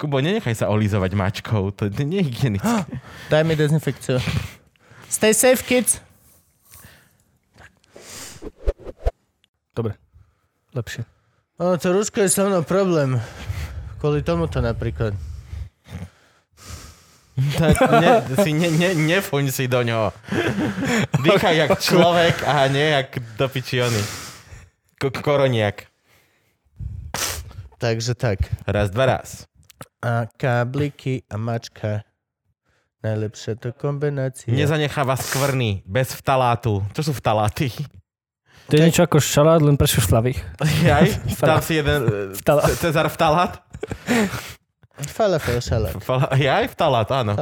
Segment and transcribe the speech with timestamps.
[0.00, 2.88] Kubo, nenechaj sa olízovať mačkou, to nie je hygienické.
[3.28, 4.16] Daj mi dezinfekciu.
[5.12, 6.00] Stay safe, kids.
[9.76, 10.00] Dobre.
[10.72, 11.04] Lepšie.
[11.60, 13.20] O, to rúško je so mnou problém.
[14.00, 15.12] Kvôli tomuto napríklad.
[17.60, 20.16] Tak ne, si ne, ne, nefuň si do ňoho.
[21.20, 24.00] Dýchaj jak človek a nie jak do pičiony.
[24.96, 25.88] K- koroniak.
[27.76, 28.44] Takže tak.
[28.64, 29.49] Raz, dva, raz.
[30.00, 32.08] A kábliky a mačka.
[33.00, 34.48] Najlepšia to kombinácia.
[34.48, 36.84] Nezanecháva skvrny, bez vtalátu.
[36.92, 37.72] Čo sú vtaláty?
[38.68, 40.40] To je niečo ako šalát, len pre šušlavých.
[40.84, 41.06] Jaj,
[41.40, 42.00] tam si jeden...
[42.36, 43.60] Ce- Cezar vtalát?
[45.10, 45.96] Falafel šalát.
[45.98, 47.32] Fala- Jaj, vtalát, áno.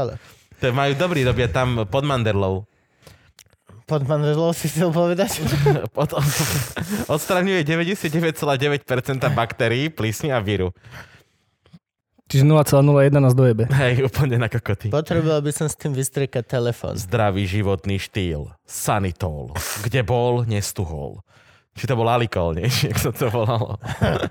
[0.58, 2.66] To majú dobrý, robia tam pod Manderlou.
[3.88, 5.40] Pod manželou si chcel povedať?
[5.96, 6.10] Od,
[7.14, 8.84] odstraňuje 99,9%
[9.32, 10.76] baktérií, plísni a víru.
[12.28, 13.64] Čiže 0,01 nás dojebe.
[13.72, 14.92] Hej, úplne na kokoty.
[14.92, 16.92] Potreboval by som s tým vystrekať telefón.
[16.92, 18.52] Zdravý životný štýl.
[18.68, 19.56] Sanitol.
[19.80, 21.24] Kde bol, nestuhol.
[21.72, 22.68] Či to bol alikol, nie?
[22.76, 23.80] Či Jak sa to volalo.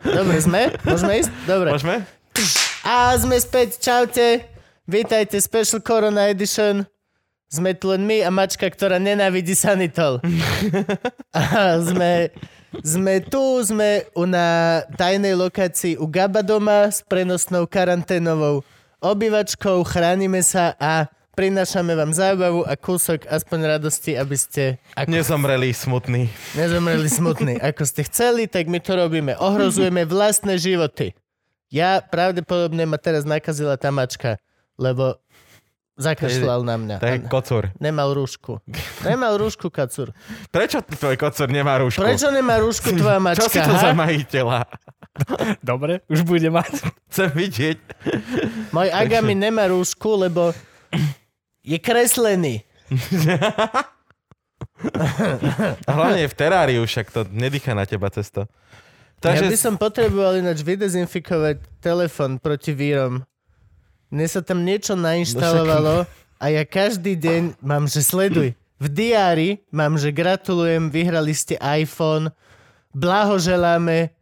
[0.06, 0.78] Dobre, sme?
[0.86, 1.30] Môžeme ísť?
[1.50, 1.70] Dobre.
[1.74, 2.06] Môžeme?
[2.86, 4.46] A sme späť, čaute.
[4.86, 6.86] Vítajte, Special Corona Edition.
[7.50, 10.20] Sme tu len my a mačka, ktorá nenávidí sanitol.
[11.32, 12.30] A sme,
[12.84, 18.64] sme tu, sme u na tajnej lokácii u Gaba doma s prenosnou karanténovou
[18.98, 21.06] obývačkou, chránime sa a
[21.38, 26.34] prinášame vám zábavu a kúsok aspoň radosti, aby ste ako Nezomreli smutný.
[26.58, 27.62] nezomreli smutní.
[27.62, 29.38] Ako ste chceli, tak my to robíme.
[29.38, 31.14] Ohrozujeme vlastné životy.
[31.70, 34.42] Ja pravdepodobne ma teraz nakazila tá mačka,
[34.82, 35.22] lebo
[35.98, 36.96] zakašľal na mňa.
[37.02, 37.64] To je A kocúr.
[37.82, 38.62] Nemal rúšku.
[39.10, 40.14] Nemal rúšku, kacur.
[40.54, 42.00] Prečo tvoj kocúr nemá rúšku?
[42.00, 43.44] Prečo nemá rúšku tvoja mačka?
[43.50, 43.82] Čo si to ha?
[43.82, 44.60] za majiteľa?
[45.74, 46.86] Dobre, už bude mať.
[47.10, 47.78] Chcem vidieť.
[48.70, 50.54] Môj Agami nemá rúšku, lebo
[51.66, 52.62] je kreslený.
[55.84, 58.46] A hlavne je v teráriu, však to nedýcha na teba cesto.
[59.18, 63.26] Ja Takže by som potreboval ináč vydezinfikovať telefon proti vírom.
[64.08, 66.08] Mne sa tam niečo nainštalovalo
[66.40, 68.56] a ja každý deň mám, že sleduj.
[68.78, 72.30] V diári mám, že gratulujem, vyhrali ste iPhone,
[72.94, 74.14] blahoželáme.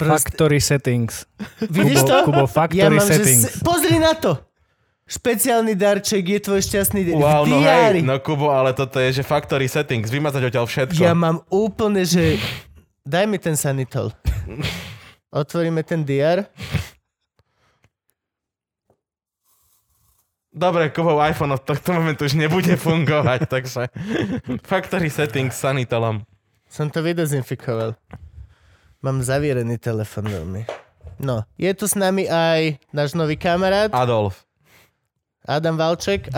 [0.00, 1.28] Proste, Factory settings.
[1.60, 2.16] vidíš Kubo, to?
[2.26, 3.42] Kubo, ja factory mám, že settings.
[3.44, 4.40] se, pozri na to.
[5.06, 7.14] Špeciálny darček je tvoj šťastný deň.
[7.20, 10.98] Wow, no hej, no Kubo, ale toto je, že factory settings, vymazať odtiaľ všetko.
[10.98, 12.40] Ja mám úplne, že...
[13.04, 14.10] Daj mi ten sanitol.
[15.30, 16.48] Otvoríme ten diár.
[20.52, 23.88] Dobre, Kubov iPhone od tohto momentu už nebude fungovať, takže
[24.60, 26.28] factory settings s sanitolom.
[26.68, 27.96] Som to vydezinfikoval.
[29.00, 30.68] Mám zavierený telefon veľmi.
[31.16, 34.44] No, je tu s nami aj náš nový kamarát Adolf.
[35.48, 36.28] Adam Valček.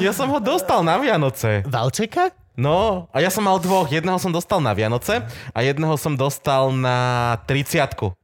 [0.00, 1.60] Ja som ho dostal na Vianoce.
[1.68, 2.32] Valčeka?
[2.56, 3.90] No, a ja som mal dvoch.
[3.90, 8.19] Jedného som dostal na Vianoce a jedného som dostal na 30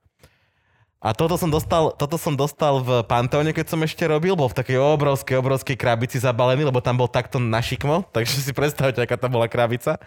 [1.06, 4.34] A toto som dostal, toto som dostal v Panteóne, keď som ešte robil.
[4.34, 8.02] Bol v takej obrovskej, obrovskej krabici zabalený, lebo tam bol takto na šikmo.
[8.14, 10.02] Takže si predstavte, aká tam bola krabica.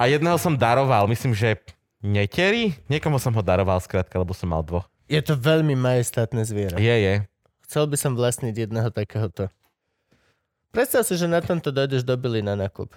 [0.00, 1.60] A jedného som daroval, myslím, že
[2.00, 2.72] neteri?
[2.88, 4.88] Niekomu som ho daroval skrátka, lebo som mal dvoch.
[5.04, 6.80] Je to veľmi majestátne zviera.
[6.80, 7.14] Je, je.
[7.68, 9.52] Chcel by som vlastniť jedného takéhoto.
[10.72, 12.88] Predstav si, že na tomto dojdeš do Billy na nákup.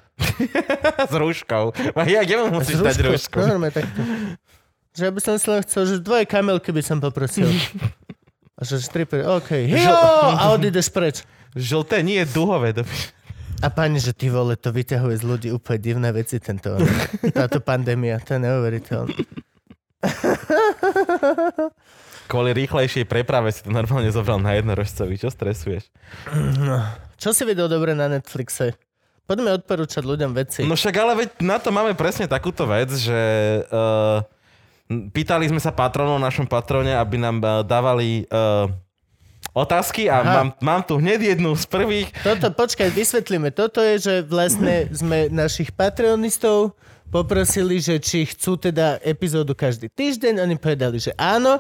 [1.12, 1.76] S rúškou.
[2.08, 3.44] Ja, mu musíš dať rúšku?
[3.44, 4.00] No, normálne takto.
[4.98, 7.50] Že ja by som si len chcel, že dvoje kamelky by som poprosil.
[8.60, 9.56] A že stripper, OK.
[9.72, 9.96] Jo!
[10.36, 11.24] A odídeš preč.
[11.56, 12.76] Žlté, nie duhové.
[12.76, 12.92] doby.
[13.60, 16.80] A pani, že ty vole, to vyťahuje z ľudí úplne divné veci, tento,
[17.36, 19.16] táto pandémia, to je neuveriteľné.
[22.32, 25.20] Kvôli rýchlejšej preprave si to normálne zobral na jednorožcovi.
[25.20, 25.92] Čo stresuješ?
[26.62, 26.80] No.
[27.20, 28.80] Čo si videl dobre na Netflixe?
[29.28, 30.64] Poďme odporúčať ľuďom veci.
[30.64, 33.20] No však ale veď na to máme presne takúto vec, že
[33.68, 34.24] uh,
[34.90, 38.66] pýtali sme sa patronov v našom patrone, aby nám uh, dávali uh,
[39.54, 40.34] otázky a Aha.
[40.34, 42.10] mám, mám tu hneď jednu z prvých.
[42.26, 43.54] Toto, počkaj, vysvetlíme.
[43.54, 46.74] Toto je, že vlastne sme našich patronistov
[47.10, 50.46] poprosili, že či chcú teda epizódu každý týždeň.
[50.46, 51.58] Oni povedali, že áno.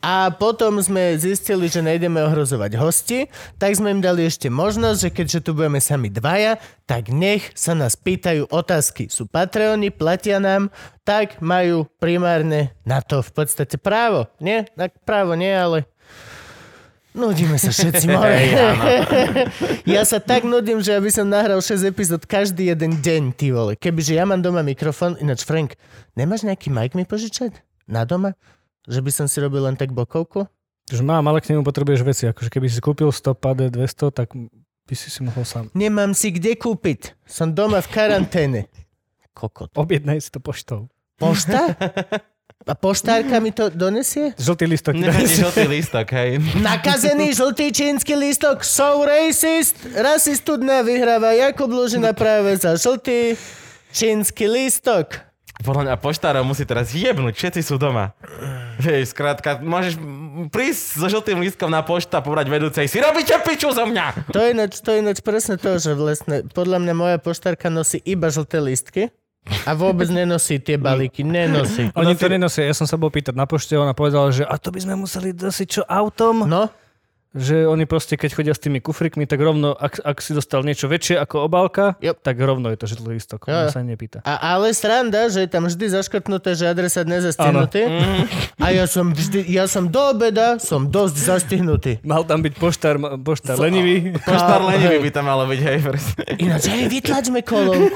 [0.00, 3.28] A potom sme zistili, že nejdeme ohrozovať hosti,
[3.60, 6.56] tak sme im dali ešte možnosť, že keďže tu budeme sami dvaja,
[6.88, 9.12] tak nech sa nás pýtajú otázky.
[9.12, 10.72] Sú Patreoni, platia nám,
[11.04, 14.24] tak majú primárne na to v podstate právo.
[14.40, 14.64] Nie?
[14.72, 15.84] Tak právo nie, ale
[17.10, 18.38] Nudíme sa všetci, more.
[19.98, 23.74] ja sa tak nudím, že aby som nahral 6 epizód každý jeden deň, ty vole.
[23.74, 25.74] Kebyže ja mám doma mikrofón, ináč Frank,
[26.14, 27.58] nemáš nejaký mic mi požičať?
[27.90, 28.38] Na doma?
[28.88, 30.48] Že by som si robil len tak bokovku?
[30.90, 32.24] Už mám, ale k nemu potrebuješ veci.
[32.26, 34.32] Akože keby si kúpil 100 pade 200, tak
[34.88, 35.70] by si si mohol sám.
[35.76, 37.14] Nemám si kde kúpiť.
[37.22, 38.60] Som doma v karanténe.
[39.30, 39.70] Kokot.
[39.78, 40.90] Objednaj si to poštou.
[41.14, 41.78] Pošta?
[42.68, 44.36] A poštárka mi to donesie?
[44.36, 44.92] Žltý listok.
[45.24, 46.42] Žltý lístok, hej.
[46.60, 49.78] Nakazený žltý čínsky listok so racist.
[49.96, 53.38] Rasistu dňa vyhráva Jakub Lužina práve za žltý
[53.94, 55.29] čínsky listok.
[55.60, 58.16] Podľa mňa poštárov musí teraz jebnúť, všetci sú doma.
[58.80, 60.00] Vieš, skrátka, môžeš
[60.48, 64.32] prísť so žltým lístkom na poštu a povedať vedúcej, si robíte piču zo mňa!
[64.32, 68.00] To je ináč, to je ináč presne to, že vlastne, podľa mňa moja poštárka nosí
[68.08, 69.02] iba žlté listky
[69.68, 71.24] a vôbec nenosí tie balíky.
[71.24, 71.92] Nenosí.
[71.96, 72.64] Oni to nenosia.
[72.64, 75.32] Ja som sa bol pýtať na pošte, ona povedala, že a to by sme museli
[75.36, 76.44] nosiť čo autom?
[76.48, 76.68] No,
[77.30, 80.84] Že oni proste, keď chodia s tými kufrikmi, tak rovno, ak, ak si dostal niečo
[80.84, 82.16] väčšie ako obálka, Yep.
[82.20, 83.46] tak rovno je to žltý listok.
[83.46, 84.18] Ona sa nepýta.
[84.22, 87.86] a, ale sranda, že je tam vždy zaškrtnuté, že adresát nezastihnutý.
[88.56, 91.92] A ja som vždy, ja som do obeda, som dosť zastihnutý.
[92.02, 94.10] Mal tam byť poštár, poštár lenivý.
[94.20, 95.78] Poštár lenivý by tam malo byť, hej.
[96.36, 97.94] Ináč, hej, vytlačme kolónku.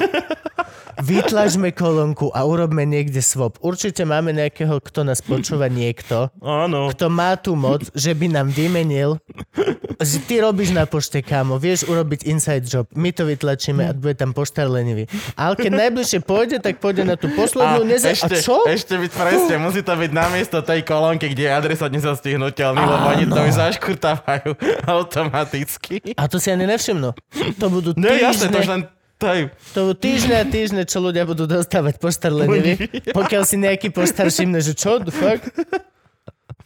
[0.95, 3.59] Vytlačme kolónku a urobme niekde swap.
[3.59, 6.87] Určite máme nejakého, kto nás počúva niekto, Áno.
[6.87, 9.19] kto má tú moc, že by nám vymenil,
[10.09, 14.21] že ty robíš na pošte, kámo, vieš urobiť inside job, my to vytlačíme a bude
[14.21, 15.09] tam poštár lenivý.
[15.35, 18.13] Ale keď najbližšie pôjde, tak pôjde na tú poslednú neza...
[18.13, 18.69] ešte, A čo?
[18.69, 23.25] ešte byť presne, musí to byť namiesto tej kolónky, kde je adresa nezastihnutelný, lebo oni
[23.25, 24.51] to už zaškrtávajú
[24.95, 26.05] automaticky.
[26.21, 27.17] A to si ani nevšimnú.
[27.57, 28.83] To budú No jasne, to už týždne, len
[29.25, 32.77] je, to týždne a týždne, čo ľudia budú dostávať poštár lenivý.
[33.09, 35.41] Pokiaľ si nejaký poštár všimne, že čo, the fuck?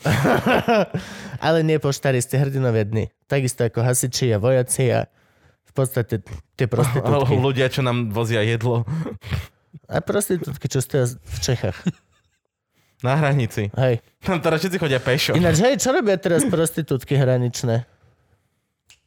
[1.47, 3.11] Ale nie poštári, ste hrdinovia dny.
[3.27, 5.07] Takisto ako hasiči a vojaci a
[5.69, 6.23] v podstate
[6.55, 7.35] tie alebo prostitútky.
[7.39, 8.83] ľudia, čo nám vozia jedlo
[9.87, 11.79] A prostitútky, čo stoja v Čechách.
[13.07, 13.71] na hranici.
[13.79, 14.03] Hej.
[14.27, 15.33] Tam teraz všetci chodia pešo.
[15.39, 17.87] Ináč, hej, čo robia teraz prostitútky hraničné?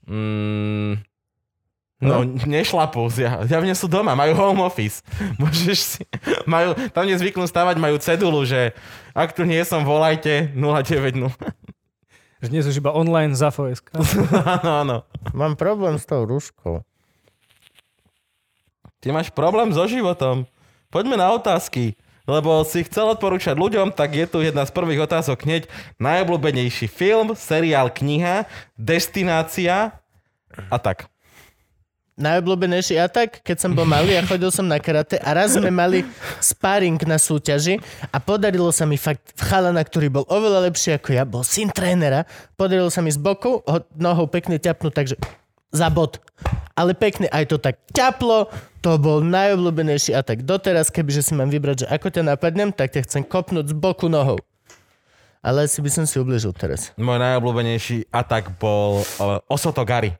[0.07, 1.03] Mm,
[2.01, 3.07] no, nešlapú.
[3.13, 5.05] Ja, javne sú doma, majú home office.
[5.41, 6.01] Môžeš si...
[6.49, 8.73] Majú, tam nezvyknú stavať, majú cedulu, že
[9.13, 11.29] ak tu nie som, volajte 090.
[12.41, 13.93] Že nie sú iba online za FOSK.
[14.57, 14.97] Áno, áno.
[15.29, 16.81] Mám problém s tou rúškou.
[18.97, 20.49] Ty máš problém so životom.
[20.89, 21.93] Poďme na otázky.
[22.25, 25.69] Lebo si chcel odporúčať ľuďom, tak je tu jedna z prvých otázok hneď.
[25.99, 29.99] Najobľúbenejší film, seriál, kniha, destinácia
[30.69, 31.10] a tak.
[32.21, 36.05] Najobľúbenejší atak, keď som bol malý a chodil som na karate a raz sme mali
[36.39, 37.81] sparring na súťaži
[38.13, 42.29] a podarilo sa mi fakt chalana, ktorý bol oveľa lepší ako ja, bol syn trénera,
[42.55, 45.15] podarilo sa mi z boku ho nohou pekne ťapnúť, takže
[45.71, 46.19] za bod.
[46.75, 48.51] Ale pekne aj to tak ťaplo,
[48.83, 50.43] to bol najobľúbenejší atak.
[50.43, 54.11] Doteraz, kebyže si mám vybrať, že ako ťa napadnem, tak ťa chcem kopnúť z boku
[54.11, 54.39] nohou.
[55.41, 56.93] Ale asi by som si ubližil teraz.
[57.01, 60.13] Môj najobľúbenejší atak bol uh, Osotogari.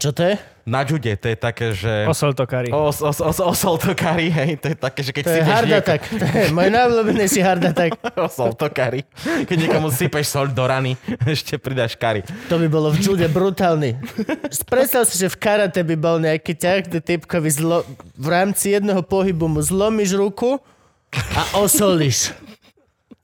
[0.00, 0.34] Čo to je?
[0.64, 2.08] Na jude, to je také, že...
[2.08, 2.72] Osol to kari.
[2.72, 5.68] Os, os, os, osol to kari, hej, to je také, že keď To sypeš hard
[5.68, 6.00] nieko- attack.
[6.08, 7.92] To je môj najobľúbenejší hard attack.
[8.30, 9.04] Osol to kari.
[9.20, 10.96] Keď niekomu sypeš sol do rany,
[11.28, 12.24] ešte pridáš kari.
[12.48, 14.00] To by bolo v jude brutálny.
[14.64, 17.84] Predstav si, že v karate by bol nejaký ťah, kde typkovi zlo...
[18.16, 20.64] v rámci jedného pohybu mu zlomíš ruku
[21.12, 22.32] a osolíš.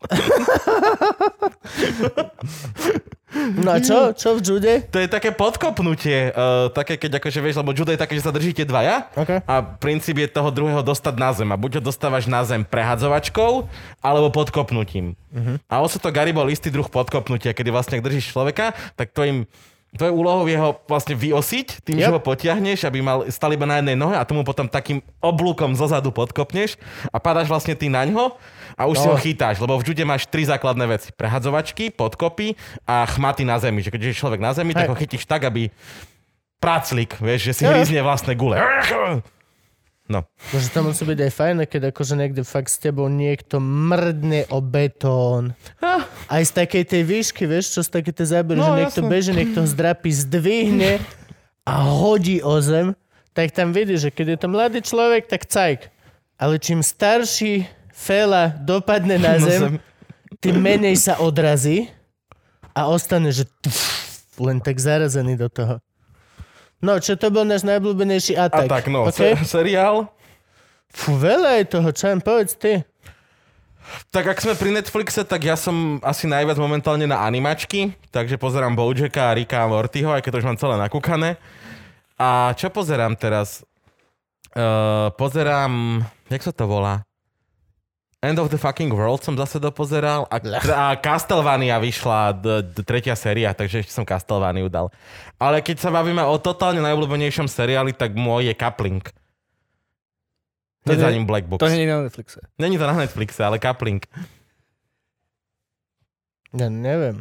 [3.37, 4.15] No a čo?
[4.17, 4.75] Čo v jude?
[4.89, 8.33] To je také podkopnutie, uh, také keď akože vieš, lebo judo je také, že sa
[8.33, 9.45] držíte dvaja OK.
[9.45, 11.49] a princíp je toho druhého dostať na zem.
[11.53, 13.69] A buď ho dostávaš na zem prehadzovačkou,
[14.01, 15.19] alebo podkopnutím.
[15.35, 15.61] Uh-huh.
[15.69, 19.13] A on sa to Gary bol istý druh podkopnutia, kedy vlastne ak držíš človeka, tak
[19.13, 19.45] tvojim
[19.97, 22.13] Tvojou úlohou je ho vlastne vyosiť, tým, yep.
[22.13, 25.73] že ho potiahneš, aby mal stal iba na jednej nohe a tomu potom takým oblúkom
[25.73, 26.77] zozadu podkopneš
[27.09, 28.37] a padáš vlastne ty na ňo
[28.77, 29.03] a už no.
[29.03, 29.13] si No.
[29.13, 31.09] ho chytáš, lebo v jude máš tri základné veci.
[31.11, 32.53] Prehadzovačky, podkopy
[32.85, 33.81] a chmaty na zemi.
[33.81, 34.91] Že keď je človek na zemi, tak Hej.
[34.93, 35.73] ho chytíš tak, aby
[36.61, 38.61] práclik, vieš, že si hryzne vlastné gule.
[40.07, 40.23] No.
[40.55, 44.63] Bože, to musí byť aj fajné, keď akože niekde fakt s tebou niekto mrdne o
[44.63, 45.59] betón.
[46.31, 49.11] Aj z takej tej výšky, vieš, čo z také tej zábery, No, že niekto jasné.
[49.11, 51.03] beží, niekto ho zdrapí, zdvihne
[51.67, 52.95] a hodí o zem,
[53.35, 55.91] tak tam vidíš, že keď je to mladý človek, tak cajk.
[56.39, 57.67] Ale čím starší
[57.97, 59.81] fela dopadne na Na zem,
[60.37, 61.89] tým menej sa odrazí
[62.77, 63.81] a ostane, že tf,
[64.37, 65.81] len tak zarazený do toho.
[66.77, 68.69] No, čo to bol náš najblúbenejší A atak?
[68.69, 69.33] tak, no, okay?
[69.41, 70.13] se- seriál.
[70.93, 72.85] Fú, veľa je toho, čo len povedz ty.
[74.11, 78.75] Tak ak sme pri Netflixe, tak ja som asi najviac momentálne na animačky, takže pozerám
[78.75, 81.39] Bojacka a Ricka a Mortyho, aj keď to už mám celé nakúkané.
[82.19, 83.63] A čo pozerám teraz?
[84.57, 87.07] Uh, pozerám, jak sa to volá?
[88.19, 90.41] End of the fucking world som zase dopozeral a,
[90.73, 94.89] a Castlevania vyšla d- d- tretia séria, takže ešte som Castlevaniu dal.
[95.37, 99.05] Ale keď sa bavíme o totálne najobľúbenejšom seriáli, tak môj je Coupling.
[100.83, 101.61] To Je za ním Black Box.
[101.61, 102.41] To nie je na Netflixe.
[102.57, 104.01] Není to na Netflixe, ale Coupling.
[106.57, 107.21] Ja neviem.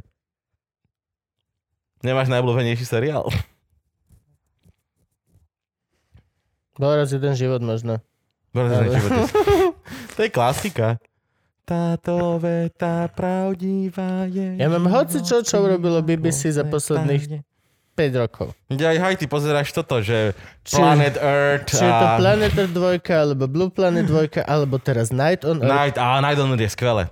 [2.00, 3.28] Nemáš najobľúbenejší seriál?
[6.76, 8.00] Bol raz jeden život možno.
[8.52, 9.22] Bože, Ale- živote.
[10.16, 10.98] To je klasika.
[11.64, 14.56] Táto veta pravdivá je...
[14.56, 17.42] Ja mám hoci čo, čo urobilo BBC za posledných
[17.92, 18.54] 5 rokov.
[18.70, 22.54] Ja aj hej, ty pozeráš toto, že Či- Planet Earth Či je to a Planet
[22.54, 25.66] Earth 2, alebo Blue Planet 2, alebo teraz Night on Earth.
[25.66, 27.04] Night, a Night on Earth je skvelé.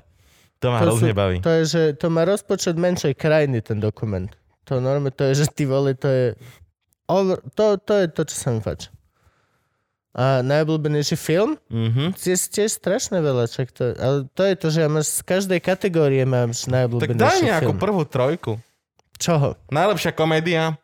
[0.60, 1.38] To ma To, sú, hrozne baví.
[1.40, 4.30] to je, že to má rozpočet menšej krajiny, ten dokument.
[4.64, 6.26] To normálne, to je, že ty vole, to je...
[7.10, 8.93] Over, to, to je to, čo sa mi páči.
[10.14, 11.58] A najobľúbenejší film?
[11.74, 12.14] Mhm.
[12.22, 15.58] Je tiež strašne veľa, čak to, ale to je to, že ja máš z každej
[15.58, 17.82] kategórie máš Tak najobľúbenejší daj nejakú film.
[17.82, 18.52] prvú trojku.
[19.18, 19.58] Čoho?
[19.74, 20.78] Najlepšia komédia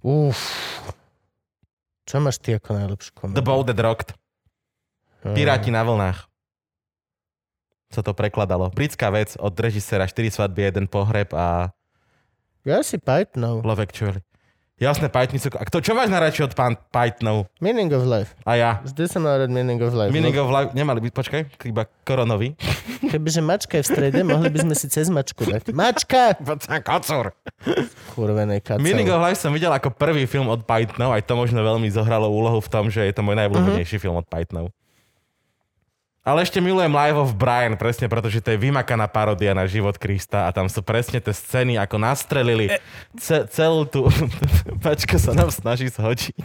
[0.00, 0.40] Uf.
[2.08, 3.44] Čo máš ty ako najlepšiu The komédiu?
[3.44, 4.10] Boat That Rocked.
[5.20, 6.24] Piráti na vlnách.
[7.92, 8.72] Sa to prekladalo.
[8.72, 11.68] Britská vec od režisera 4 svadby, jeden pohreb a
[12.64, 13.60] Ja si Pythonov.
[13.62, 14.24] Love Actually.
[14.80, 15.52] Jasné, Pythonicu.
[15.60, 17.52] A kto, čo máš najradšej od pán Pythonov?
[17.60, 18.32] Meaning of life.
[18.48, 18.70] A ja.
[18.80, 20.08] Vždy som mal rád Meaning of life.
[20.08, 22.56] Meaning of life, nemali byť, počkaj, iba koronový.
[23.12, 25.76] Kebyže mačka je v strede, mohli by sme si cez mačku dať.
[25.76, 26.32] Mačka!
[26.88, 27.36] Kocor.
[28.16, 28.80] Kurvenej kacel.
[28.80, 32.32] Meaning of life som videl ako prvý film od Pythonov, aj to možno veľmi zohralo
[32.32, 34.72] úlohu v tom, že je to môj najobľúbenejší film od Pythonov.
[36.20, 40.44] Ale ešte milujem Live of Brian, presne pretože to je vymakaná paródia na život Krista
[40.44, 42.68] a tam sú presne tie scény, ako nastrelili
[43.16, 44.04] ce- celú tú...
[44.84, 46.36] Pačka sa nám snaží zhodiť.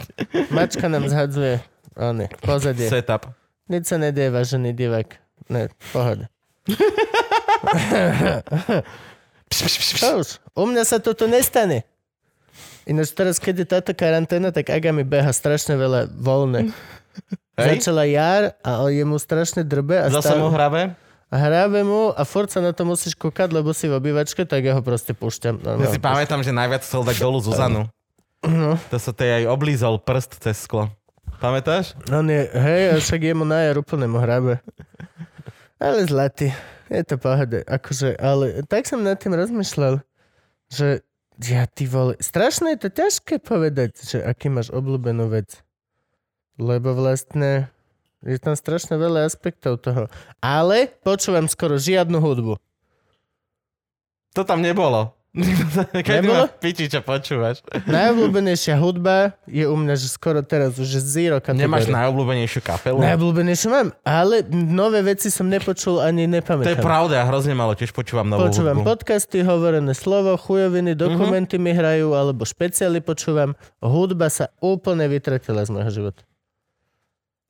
[0.48, 1.60] Mačka nám zhadzuje
[1.92, 2.88] one, pozadie.
[2.88, 3.28] Setup.
[3.68, 5.12] Nič sa nedie, vážený divák.
[5.52, 6.24] Ne, pohode.
[9.52, 10.28] Čo už?
[10.56, 11.84] U mňa sa toto nestane.
[12.86, 16.70] Ináč teraz, keď je táto karanténa, tak Aga mi beha strašne veľa voľné.
[17.56, 17.80] Hej?
[17.80, 20.92] Začala jar a je mu strašne drbe a, Zase stále- mu hrabe?
[21.26, 24.62] a hrábe mu a furt sa na to musíš kúkať, lebo si v obývačke, tak
[24.62, 25.58] ja ho proste púšťam.
[25.58, 27.88] No, Ja si pamätám, že najviac chcel dať dolu Zuzanu.
[28.46, 28.78] No.
[28.92, 30.86] To sa tej aj oblízol prst cez sklo.
[31.42, 31.98] Pamätáš?
[32.06, 34.62] No nie, hej, a však jemu na jar úplne mu hrabe.
[35.82, 36.54] Ale zlatý,
[36.88, 37.60] je to pohode.
[37.66, 40.00] Akože, ale tak som nad tým rozmýšľal,
[40.70, 41.02] že
[41.42, 45.60] ja ty vole, strašne je to ťažké povedať, že aký máš obľúbenú vec.
[46.56, 47.68] Lebo vlastne
[48.24, 50.08] je tam strašne veľa aspektov toho.
[50.40, 52.56] Ale počúvam skoro žiadnu hudbu.
[54.32, 55.12] To tam nebolo.
[55.92, 56.48] Keď Nebolo?
[56.64, 57.60] piči, čo počúvaš.
[57.84, 61.68] Najobľúbenejšia hudba je u mňa, že skoro teraz už je zero kategória.
[61.68, 62.96] Nemáš najobľúbenejšiu kapelu?
[63.04, 66.80] Najobľúbenejšiu mám, ale nové veci som nepočul ani To je nepamätám.
[66.80, 68.88] pravda, ja hrozne malo tiež počúvam novú Počúvam hudbu.
[68.88, 73.52] podcasty, hovorené slovo, chujoviny, dokumenty mi hrajú, alebo špeciály počúvam.
[73.84, 76.24] Hudba sa úplne vytratila z môjho života.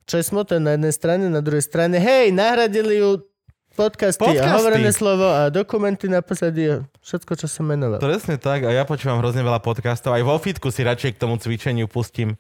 [0.07, 3.27] Čo je smutné na jednej strane, na druhej strane, hej, nahradili ju
[3.75, 4.39] podcasty, Podcasty.
[4.39, 7.99] a hovorené slovo a dokumenty na pozadí a všetko, čo som menoval.
[7.99, 10.15] Presne tak, a ja počúvam hrozne veľa podcastov.
[10.15, 12.39] Aj vo fitku si radšej k tomu cvičeniu pustím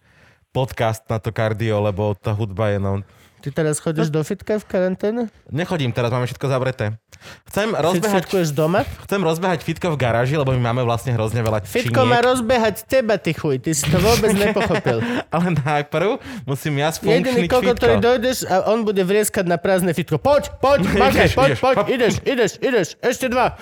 [0.55, 3.03] podcast na to kardio, lebo tá hudba je no...
[3.47, 5.31] Ty teraz chodíš do fitka v karanténe?
[5.47, 6.99] Nechodím teraz, máme všetko zavreté.
[7.47, 8.83] Chcem rozbehať, fitkuješ doma?
[9.07, 12.11] chcem rozbehať fitko v garáži, lebo my máme vlastne hrozne veľa Fitko činiek.
[12.11, 13.63] má rozbehať teba, ty chuj.
[13.63, 14.99] Ty si to vôbec nepochopil.
[15.31, 17.79] Ale najprv musím ja Jediný sfunkčniť koko, fitko.
[17.79, 20.19] ktorý dojdeš a on bude vrieskať na prázdne fitko.
[20.19, 21.61] Poď, poď, makaj, poď, ideš.
[21.63, 23.55] poď, ideš, ideš, ideš, ešte dva.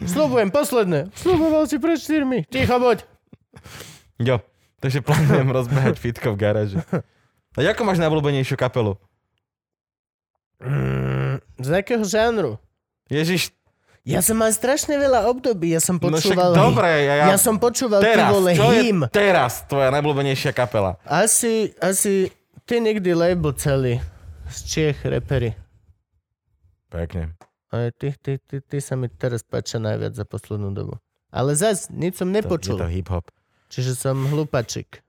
[0.00, 1.12] Sľubujem, posledné.
[1.14, 2.48] Sľuboval si pred štyrmi.
[2.48, 3.04] Ticho, poď.
[4.16, 4.40] Jo,
[4.80, 6.80] takže plánujem rozbehať fitko v garáži.
[7.54, 8.98] A ako máš najobľúbenejšiu kapelu?
[10.58, 12.58] Mm, z akého žánru?
[13.06, 13.52] Ježiš,
[14.04, 15.72] Ja som mal strašne veľa období.
[15.72, 16.50] Ja som no však počúval...
[16.52, 18.98] dobre, ja, ja, ja som počúval ty teraz, vole čo hym.
[19.06, 21.00] je teraz tvoja najobľúbenejšia kapela?
[21.08, 22.28] Asi, asi
[22.68, 24.04] ty nikdy label celý.
[24.44, 25.56] Z Čiech repery.
[26.92, 27.32] Pekne.
[27.72, 30.94] Ale ty, ty, ty, ty sa mi teraz páčia najviac za poslednú dobu.
[31.32, 32.76] Ale zas, nič som To, nepočul.
[32.76, 33.26] je to hip-hop.
[33.66, 35.00] Čiže som hlupačik.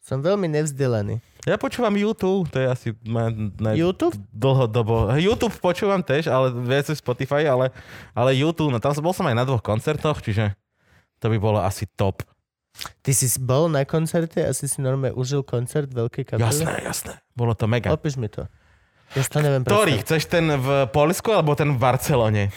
[0.00, 1.20] Som veľmi nevzdelaný.
[1.48, 3.80] Ja počúvam YouTube, to je asi ma naj...
[3.80, 4.12] YouTube?
[4.36, 5.08] dlhodobo.
[5.16, 7.72] YouTube počúvam tiež, ale viac Spotify, ale,
[8.12, 10.52] ale YouTube, no tam som, bol som aj na dvoch koncertoch, čiže
[11.16, 12.20] to by bolo asi top.
[13.00, 16.44] Ty si bol na koncerte a si normálne užil koncert veľkej kapely?
[16.44, 17.12] Jasné, jasné.
[17.32, 17.96] Bolo to mega.
[17.96, 18.44] Opíš mi to.
[19.16, 20.04] Ja to neviem Ktorý?
[20.04, 22.52] Chceš ten v Polsku alebo ten v Barcelone?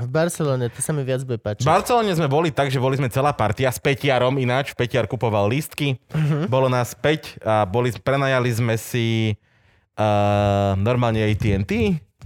[0.00, 1.62] V Barcelone, to sa mi viac bude páčiť.
[1.62, 4.72] V Barcelone sme boli tak, že boli sme celá partia s Peťarom ináč.
[4.72, 6.00] Peťar kupoval lístky.
[6.14, 6.48] Mhm.
[6.48, 9.36] Bolo nás 5 a boli, prenajali sme si
[9.98, 11.72] uh, normálne AT&T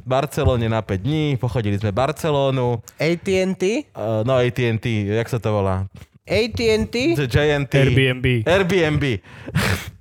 [0.04, 1.24] v Barcelone na 5 dní.
[1.40, 2.84] Pochodili sme Barcelónu.
[3.00, 3.62] AT&T?
[3.96, 5.88] Uh, no AT&T, jak sa to volá?
[6.24, 6.94] AT&T?
[7.20, 7.72] The JNT.
[7.74, 8.26] Airbnb.
[8.48, 9.04] Airbnb.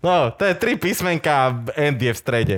[0.03, 2.57] No, to je tri písmenka, N je v strede.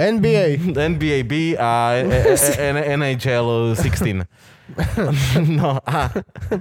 [0.00, 0.72] NBA.
[0.72, 4.24] NBA B a e- e- e- NHL 16.
[5.60, 6.08] No a,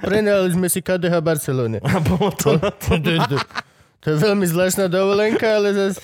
[0.01, 1.77] Prenajali sme si KDH Barcelone.
[1.79, 2.97] a bolo to na To,
[3.99, 5.99] to, je veľmi zvláštna dovolenka, ale zase...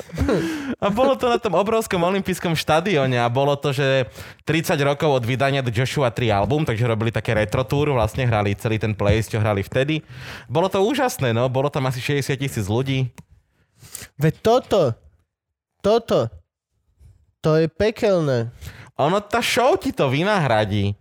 [0.84, 4.06] A bolo to na tom obrovskom olympijskom štadióne a bolo to, že
[4.44, 8.52] 30 rokov od vydania The Joshua 3 album, takže robili také retro tour, vlastne hrali
[8.60, 10.04] celý ten place, čo hrali vtedy.
[10.52, 13.10] Bolo to úžasné, no, bolo tam asi 60 tisíc ľudí.
[14.20, 14.82] Veď toto,
[15.80, 16.28] toto,
[17.46, 18.50] to je pekelné.
[18.98, 20.98] Ono, tá show ti to vynahradí.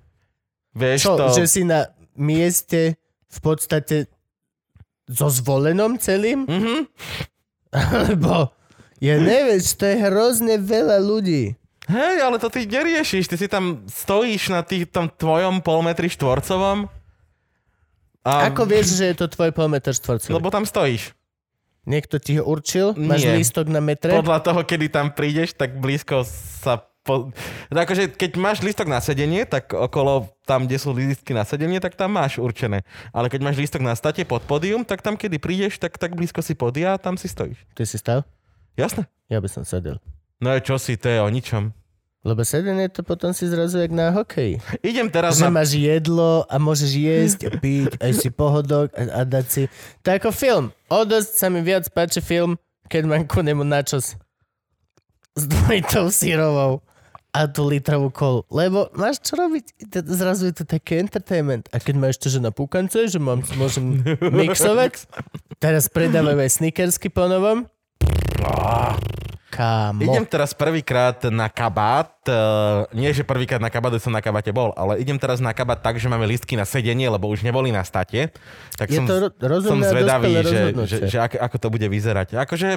[0.76, 1.24] Vieš Čo, to...
[1.32, 3.00] že si na mieste
[3.32, 4.12] v podstate
[5.08, 6.44] so zvolenom celým?
[6.44, 6.76] Mhm.
[7.72, 8.52] Alebo,
[9.02, 11.56] ja neviem, to je hrozne veľa ľudí.
[11.84, 16.88] Hej, ale to ty neriešiš, ty si tam stojíš na tých, tom tvojom polmetri štvorcovom.
[18.24, 20.32] A, Ako vieš, že je to tvoj polmeter štvorcový?
[20.32, 21.12] Lebo tam stojíš.
[21.84, 22.96] Niekto ti ho určil?
[22.96, 23.36] Máš Nie.
[23.36, 24.12] lístok na metre?
[24.12, 26.24] Podľa toho, kedy tam prídeš, tak blízko
[26.64, 26.80] sa...
[27.04, 27.28] Po...
[27.68, 32.00] Akože keď máš lístok na sedenie, tak okolo tam, kde sú lístky na sedenie, tak
[32.00, 32.80] tam máš určené.
[33.12, 36.40] Ale keď máš lístok na state pod pódium, tak tam, kedy prídeš, tak, tak blízko
[36.40, 37.60] si podia a tam si stojíš.
[37.76, 38.24] Ty si stav?
[38.80, 39.04] Jasné.
[39.28, 40.00] Ja by som sedel.
[40.40, 41.76] No a čo si, to je o ničom.
[42.24, 44.56] Lebo sedenie to potom si zrazu jak na hokeji.
[44.80, 45.60] Idem teraz Že na...
[45.60, 49.62] máš jedlo a môžeš jesť, a piť, aj si pohodok a, a dať si...
[50.00, 50.66] To je ako film.
[50.88, 52.56] O dosť sa mi viac páči film,
[52.88, 54.16] keď mám ku nemu načos
[55.36, 56.80] s dvojitou sírovou
[57.34, 58.40] a tú litrovú kolu.
[58.48, 59.84] Lebo máš čo robiť.
[60.06, 61.66] Zrazu je to taký entertainment.
[61.74, 65.10] A keď máš to, že na púkance, že mám, môžem mixovať.
[65.64, 67.66] Teraz predávajú aj snickersky po novom.
[69.54, 70.02] Kámo.
[70.02, 72.10] Idem teraz prvýkrát na kabát.
[72.26, 75.78] Uh, nie, že prvýkrát na kabáte som na kabáte bol, ale idem teraz na kabát
[75.78, 78.34] tak, že máme listky na sedenie, lebo už neboli na state.
[78.74, 81.68] Tak Je som, to ro- som rozumné a zvedavý, že, že, že ako, ako to
[81.70, 82.34] bude vyzerať.
[82.34, 82.68] Akože,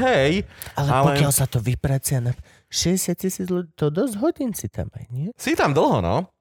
[0.00, 2.32] hej, Ale, Ale- pokiaľ sa to vypracia na
[2.72, 5.28] 60 tisíc ľudí, to dosť hodín si tam aj, nie?
[5.36, 6.32] si tam dlho, no.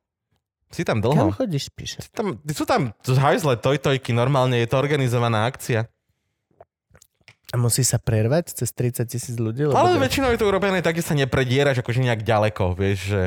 [0.73, 1.29] Si tam Kam dlho.
[1.37, 2.01] chodíš, píše?
[2.01, 5.85] Si tam, sú tam hajzle, tojtojky, normálne je to organizovaná akcia.
[7.53, 9.69] A musí sa prervať cez 30 tisíc ľudí?
[9.69, 13.13] Lebo Ale to- väčšinou je to urobené tak, že sa nepredieraš akože nejak ďaleko, vieš,
[13.13, 13.21] že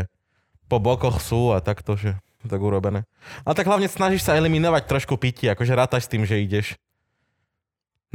[0.66, 3.06] po bokoch sú a takto, že tak urobené.
[3.46, 6.74] A tak hlavne snažíš sa eliminovať trošku pitie, akože rátaš s tým, že ideš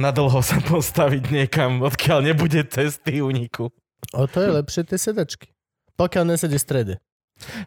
[0.00, 3.70] na dlho sa postaviť niekam, odkiaľ nebude cesty úniku.
[4.16, 5.52] O to je lepšie tie sedačky.
[5.94, 6.94] Pokiaľ nesedí v strede.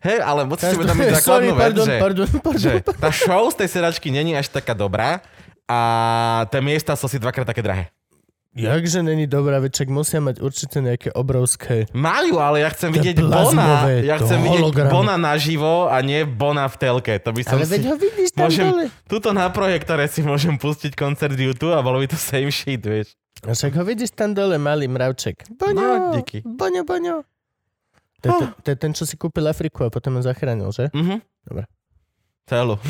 [0.04, 2.62] Hej, ale musíš si uvedomiť Sorry, základnú vec, pardon, že, pardon, pardon.
[2.62, 5.24] že tá show z tej sedačky není až taká dobrá
[5.66, 5.80] a
[6.52, 7.95] tie miesta sú si dvakrát také drahé.
[8.56, 11.92] Jakže není dobrá, veď čak musia mať určite nejaké obrovské...
[11.92, 13.92] Majú, ale ja chcem vidieť Bona.
[14.00, 14.88] Ja chcem vidieť.
[14.88, 17.20] Bona naživo a nie Bona v telke.
[17.20, 17.76] To by som Ale si...
[17.76, 18.86] veď ho vidíš tam Môžem, dole.
[19.12, 23.12] tuto na projektore si môžem pustiť koncert YouTube a bolo by to same shit, vieš.
[23.44, 25.52] A však ho vidíš tam dole, malý mravček.
[25.52, 26.40] No, Boňo, díky.
[26.42, 27.16] boňo, boňo.
[28.24, 30.88] To je, to, to je ten, čo si kúpil Afriku a potom ho zachránil, že?
[30.96, 31.20] Mhm.
[31.44, 31.68] Dobre.
[32.48, 32.80] Celú.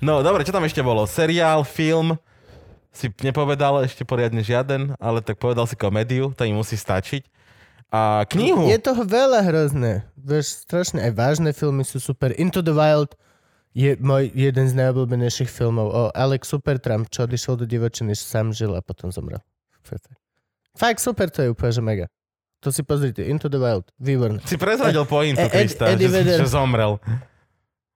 [0.00, 1.04] No, dobre, čo tam ešte bolo?
[1.04, 2.16] Seriál, film,
[2.96, 7.28] si nepovedal ešte poriadne žiaden, ale tak povedal si komédiu, to im musí stačiť.
[7.86, 8.66] A knihu.
[8.66, 10.08] Je toho veľa hrozné.
[10.18, 10.98] Vieš, strašne.
[10.98, 12.34] Aj vážne filmy sú super.
[12.34, 13.14] Into the Wild
[13.70, 18.74] je môj jeden z najobľúbenejších filmov o Alex Supertramp, čo odišiel do divočiny, sám žil
[18.74, 19.38] a potom zomrel.
[20.74, 22.06] Fakt super, to je úplne, že mega.
[22.64, 24.40] To si pozrite, Into the Wild, výborné.
[24.42, 26.98] Si prezradil pointu, Ed- Ed- Krista, Eddie že, že zomrel.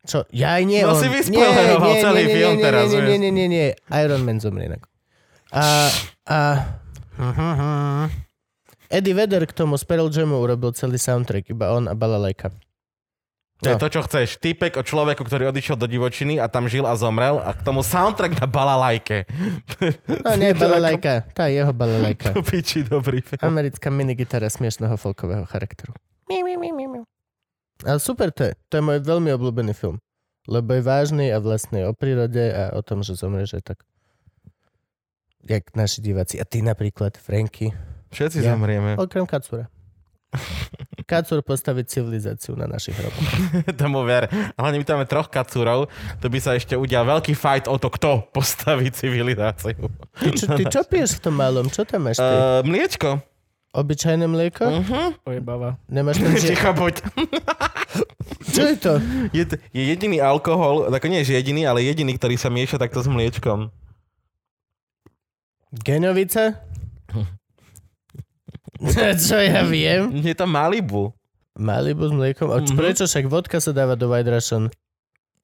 [0.00, 0.24] Čo?
[0.32, 1.00] Ja aj nie No on.
[1.00, 3.66] si nie, vyspoileroval nie, celý nie, film nie, teraz, Nie, nie, nie, nie, nie, nie.
[3.92, 4.86] Iron Man zomrie inak.
[5.50, 5.90] A,
[6.24, 6.38] a...
[8.90, 12.50] Eddie Vedder k tomu z Pearl Jamu urobil celý soundtrack, iba on a balalajka.
[13.60, 13.78] To je No.
[13.78, 14.40] to, čo chceš.
[14.40, 17.84] Týpek o človeku, ktorý odišiel do divočiny a tam žil a zomrel a k tomu
[17.84, 19.28] soundtrack na balalajke.
[20.24, 21.28] No nie, balalajka.
[21.36, 22.32] Tá je jeho balalajka.
[22.36, 23.44] To piči, dobrý film.
[23.44, 25.92] Americká minigitara smiešného folkového charakteru.
[27.84, 28.52] Ale super to je.
[28.72, 30.00] To je môj veľmi obľúbený film.
[30.48, 33.78] Lebo je vážny a vlastne o prírode a o tom, že zomrieš aj tak.
[35.46, 36.36] Jak naši diváci.
[36.36, 37.72] A ty napríklad, Franky.
[38.10, 38.52] Všetci Ja.
[38.54, 38.98] zomrieme.
[38.98, 39.70] Okrem Kacura.
[41.10, 43.30] Kacur postaviť civilizáciu na našich hroboch.
[43.80, 44.30] Tomu ver.
[44.54, 45.90] Hlavne my tam máme troch kacúrov,
[46.22, 49.90] to by sa ešte udial veľký fight o to, kto postaví civilizáciu.
[50.14, 51.66] Ty čo, ty čo piješ v tom malom?
[51.66, 52.22] Čo tam máš ty?
[52.22, 53.18] Uh, mliečko.
[53.70, 54.66] Obyčajné mlieko?
[54.66, 55.14] Uh-huh.
[55.26, 55.78] Ojebáva.
[55.90, 56.94] Nemáš tam ži- Ticho buď.
[58.50, 58.92] Čo je to?
[59.30, 63.10] Je, je jediný alkohol, tak nie je jediný, ale jediný, ktorý sa mieša takto s
[63.10, 63.70] mliečkom.
[65.72, 66.58] Geňovica?
[69.20, 70.10] čo ja viem?
[70.16, 71.12] Je to Malibu.
[71.52, 72.48] Malibu s mliekom?
[72.48, 72.78] A čo, Mhm.
[72.78, 74.72] prečo však vodka sa dáva do White Russian?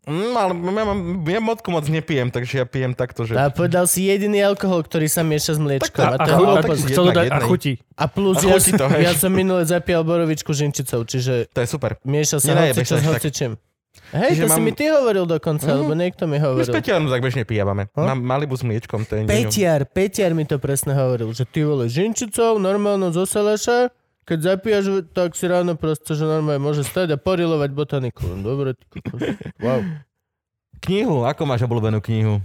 [0.02, 3.34] Mm, ale ja, mám, ja modku moc nepijem, takže ja pijem takto, že...
[3.34, 5.98] A povedal si jediný alkohol, ktorý sa mieša s mliečkom.
[5.98, 6.78] A, A, a, to je a, tak-
[7.12, 7.42] dať a jednej.
[7.42, 7.72] chutí.
[7.92, 11.66] a plus A ja, chutí to, ja som minule zapíjal borovičku žinčicou, čiže To je
[11.66, 11.98] super.
[12.00, 13.12] mieša sa hocičo sa s tak.
[13.18, 13.52] hocičím.
[14.08, 15.74] Hej, Čiže to si mám- mi ty hovoril dokonca, Mhm.
[15.74, 16.72] alebo niekto mi My s hovoril.
[16.72, 17.82] Peťanom tak bežne pijavame.
[17.90, 18.06] Hm?
[18.06, 19.50] Mám Malibu s mliečkom, to je niečo.
[19.50, 23.90] Peťar, Peťar mi to presne hovoril, že ty vole žinčicou, normálno zo Salaša,
[24.22, 28.26] keď zapíjaš, tak si ráno proste, že normálne môže stať a porilovať botaniku.
[28.36, 28.98] Dobre, ty.
[29.58, 29.82] Wow.
[30.78, 32.42] Knihu, ako máš obľúbenú knihu?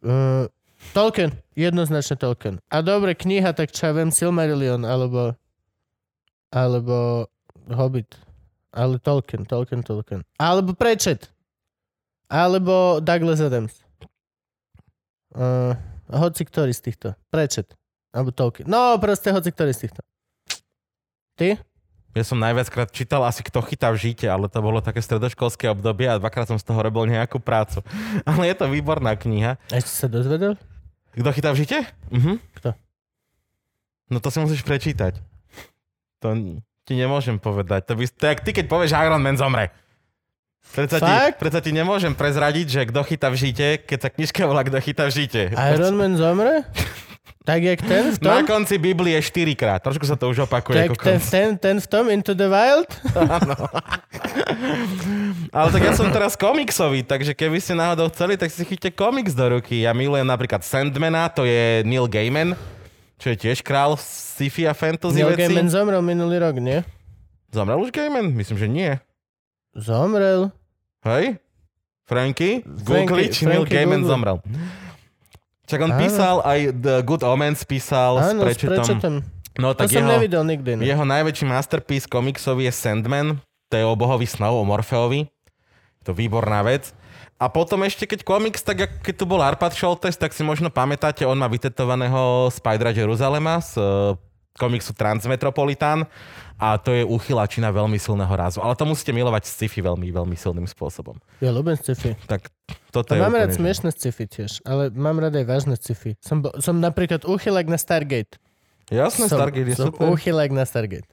[0.00, 0.48] Uh,
[0.90, 2.56] Tolkien, jednoznačne Tolkien.
[2.66, 5.36] A dobre, kniha, tak čo ja viem, Silmarillion, alebo
[6.48, 7.28] alebo
[7.68, 8.10] Hobbit.
[8.70, 10.22] Ale Tolkien, Tolkien, Tolkien.
[10.38, 11.26] Alebo Prečet.
[12.30, 13.74] Alebo Douglas Adams.
[15.34, 15.74] Uh,
[16.10, 17.08] hoci ktorý z týchto.
[17.34, 17.74] Prečet.
[18.14, 18.70] Alebo Tolkien.
[18.70, 20.00] No, proste hoci ktorý z týchto.
[21.34, 21.58] Ty?
[22.10, 26.10] Ja som najviackrát čítal asi Kto chytá v žite, ale to bolo také stredoškolské obdobie
[26.10, 27.86] a dvakrát som z toho robil nejakú prácu.
[28.28, 29.58] Ale je to výborná kniha.
[29.70, 30.58] Ešte sa dozvedel?
[31.14, 31.78] Kto chytá v žite?
[32.10, 32.42] Mhm.
[32.58, 32.74] Kto?
[34.10, 35.22] No to si musíš prečítať.
[36.22, 36.34] To
[36.90, 37.86] ti nemôžem povedať.
[37.86, 39.70] To, by, jak ty, keď povieš Iron Man zomre.
[40.74, 44.66] Predsa ti, predsa ti nemôžem prezradiť, že kto chytá v žite, keď sa knižka volá
[44.66, 45.54] Kto chytá v žite.
[45.54, 46.66] Iron Man zomre?
[47.40, 48.36] Tak jak ten v tom?
[48.36, 49.80] Na konci Biblie 4 krát.
[49.80, 50.92] Trošku sa to už opakuje.
[50.92, 52.86] Tak ten, ten, ten v tom Into the Wild?
[55.56, 59.32] Ale tak ja som teraz komiksový, takže keby ste náhodou chceli, tak si chyťte komiks
[59.32, 59.88] do ruky.
[59.88, 62.52] Ja milujem napríklad Sandmana, to je Neil Gaiman,
[63.20, 65.44] čo je tiež král sci-fi a fantasy Neil veci.
[65.44, 66.80] Gaiman zomrel minulý rok, nie?
[67.52, 68.32] Zomrel už Gaiman?
[68.32, 68.90] Myslím, že nie.
[69.76, 70.50] Zomrel.
[71.04, 71.36] Hej?
[72.04, 72.64] Franky?
[72.64, 74.10] Google, Neil Gaiman Google.
[74.10, 74.36] zomrel.
[75.64, 76.00] Čak on Áno.
[76.02, 78.74] písal aj The Good Omens, písal Áno, s prečetom.
[78.74, 79.14] prečetom.
[79.54, 80.70] No To tak som jeho, nevidel nikdy.
[80.74, 80.82] No.
[80.82, 83.38] jeho najväčší masterpiece komiksový je Sandman,
[83.70, 85.30] to je o bohovi snov, o Morfeovi.
[86.02, 86.90] To výborná vec.
[87.40, 90.68] A potom ešte, keď komiks, tak jak, keď tu bol Arpad Šoltes, tak si možno
[90.68, 94.12] pamätáte, on má vytetovaného Spydera Jeruzalema z uh,
[94.60, 96.04] komiksu Transmetropolitán
[96.60, 98.60] a to je uchylačina veľmi silného rázu.
[98.60, 101.16] Ale to musíte milovať sci-fi veľmi, veľmi silným spôsobom.
[101.40, 102.12] Ja ľúbim sci-fi.
[102.28, 102.52] Tak
[102.92, 106.20] toto A je mám rád smiešne sci-fi tiež, ale mám rád aj vážne sci-fi.
[106.20, 108.36] Som, som napríklad uchylák na Stargate.
[108.92, 110.12] Jasné, som, Stargate je som super.
[110.12, 111.08] uchylák na Stargate.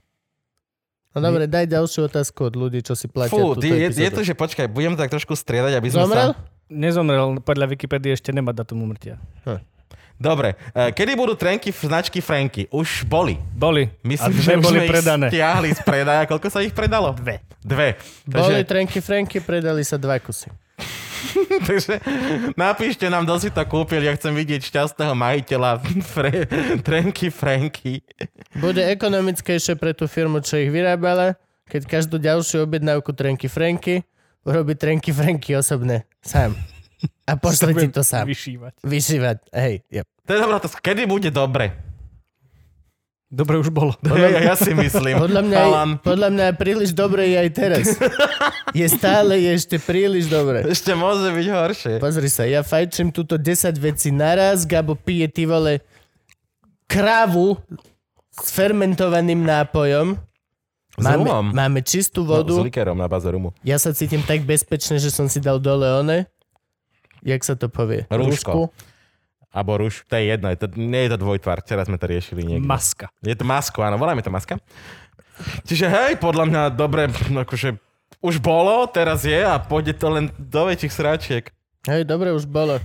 [1.17, 4.21] No dobre, daj ďalšiu otázku od ľudí, čo si platia Fú, túto je, je to,
[4.21, 6.37] že počkaj, budem tak trošku striedať, aby sme Zomrel?
[6.37, 6.55] sa...
[6.67, 9.17] Nezomrel, podľa Wikipédie ešte nemá datum umrtia.
[10.17, 12.65] Dobre, e, kedy budú trenky v značky Franky?
[12.73, 13.37] Už boli.
[13.53, 13.85] Boli.
[14.01, 15.25] Myslím, a dve že boli sme predané.
[15.29, 16.25] stiahli z predaja.
[16.25, 17.13] Koľko sa ich predalo?
[17.13, 17.45] Dve.
[17.61, 18.01] Dve.
[18.25, 20.49] Boli Takže, trenky Franky, predali sa dva kusy.
[21.69, 21.99] takže
[22.53, 24.01] napíšte nám, kto si to kúpil.
[24.01, 25.81] Ja chcem vidieť šťastného majiteľa
[26.13, 26.45] fre,
[26.85, 28.05] trenky Franky.
[28.57, 31.35] Bude ekonomickejšie pre tú firmu, čo ich vyrábala,
[31.67, 34.05] keď každú ďalšiu objednávku trenky Franky
[34.47, 36.07] urobí trenky Franky osobne.
[36.23, 36.55] Sám.
[37.27, 38.25] A pošle ti to sám.
[38.25, 38.81] Vyšívať.
[38.81, 39.37] Vyšívať.
[39.53, 40.07] Hej, yep.
[40.25, 40.79] To je dobrá otázka.
[40.81, 41.86] Kedy bude dobre?
[43.27, 43.91] Dobre už bolo.
[44.07, 45.19] Ja, ja si myslím.
[45.19, 47.85] Podľa mňa, Chalan, je, podľa mňa príliš dobre je aj teraz.
[48.71, 50.63] Je stále je ešte príliš dobre.
[50.63, 51.93] ešte môže byť horšie.
[51.99, 55.83] Pozri sa, ja fajčím túto 10 vecí naraz, Gabo pije ty vole
[56.85, 57.59] kravu
[58.31, 60.15] s fermentovaným nápojom.
[60.95, 61.51] S rumom.
[61.51, 62.55] máme čistú No, vodu.
[62.55, 63.53] s likerom na baze rumu.
[63.61, 66.25] Ja sa cítim tak bezpečne, že som si dal dole one.
[67.21, 68.07] Jak sa to povie?
[68.07, 68.71] Rúško.
[69.49, 72.43] Abo ruš, to je jedno, je to, nie je to dvojtvar, včera sme to riešili
[72.43, 72.67] niekde.
[72.67, 73.07] Maska.
[73.19, 74.59] Je to masko, áno, voláme to maska.
[75.63, 77.07] Čiže hej, podľa mňa dobre,
[77.45, 77.77] akože
[78.19, 81.43] už bolo, teraz je a pôjde to len do väčších sračiek.
[81.85, 82.81] Hej, dobre, už bolo.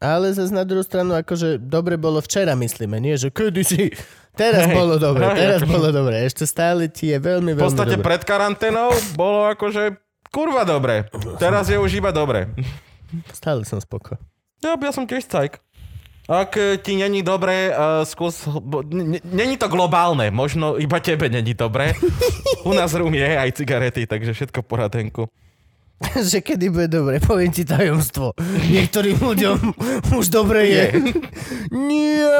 [0.00, 3.14] Ale zase na druhú stranu, akože dobre bolo včera, myslíme, nie?
[3.14, 3.92] Že kedy si...
[4.30, 4.72] Teraz Hej.
[4.72, 6.14] bolo dobre, Hej, teraz akože- bolo dobre.
[6.24, 8.06] Ešte stále ti je veľmi, V veľmi podstate dobre.
[8.08, 10.00] pred karanténou bolo akože
[10.32, 11.04] kurva dobre.
[11.36, 12.48] Teraz je už iba dobre.
[13.34, 14.16] Stále som spoko.
[14.60, 15.58] Ja, ja som tiež cajk.
[16.30, 18.46] Ak e, ti není dobre, uh, skús...
[18.46, 21.90] bo- n- n- Není to globálne, možno iba tebe není dobre.
[22.68, 25.26] U nás rum je aj cigarety, takže všetko poradenku.
[26.30, 28.32] že kedy bude dobre, poviem ti tajomstvo.
[28.70, 29.58] Niektorým ľuďom
[30.22, 30.86] už dobre je.
[31.74, 32.30] Nie.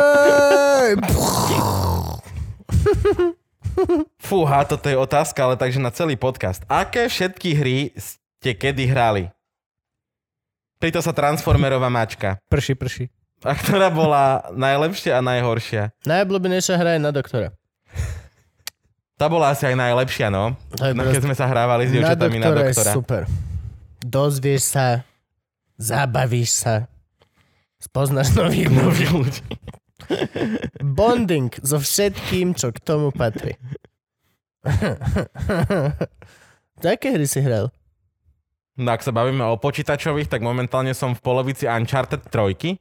[4.21, 6.63] Fúha, toto je otázka, ale takže na celý podcast.
[6.69, 9.35] Aké všetky hry ste kedy hrali?
[10.81, 12.41] Príto sa Transformerová mačka.
[12.49, 13.13] Prší, prší.
[13.45, 15.93] A ktorá bola najlepšia a najhoršia?
[16.09, 17.53] Najobľúbenejšia hra je na doktora.
[19.21, 20.57] Tá bola asi aj najlepšia, no.
[20.81, 22.93] Je no keď sme sa hrávali s dievčatami na doktora doktora.
[22.93, 23.23] je super.
[24.01, 25.05] Dozvieš sa,
[25.77, 26.89] zabavíš sa,
[27.77, 28.73] spoznáš nových.
[28.81, 29.45] Nových ľudí.
[30.81, 33.61] Bonding so všetkým, čo k tomu patrí.
[36.81, 37.69] Aké hry si hral?
[38.79, 42.79] No ak sa bavíme o počítačových, tak momentálne som v polovici Uncharted 3.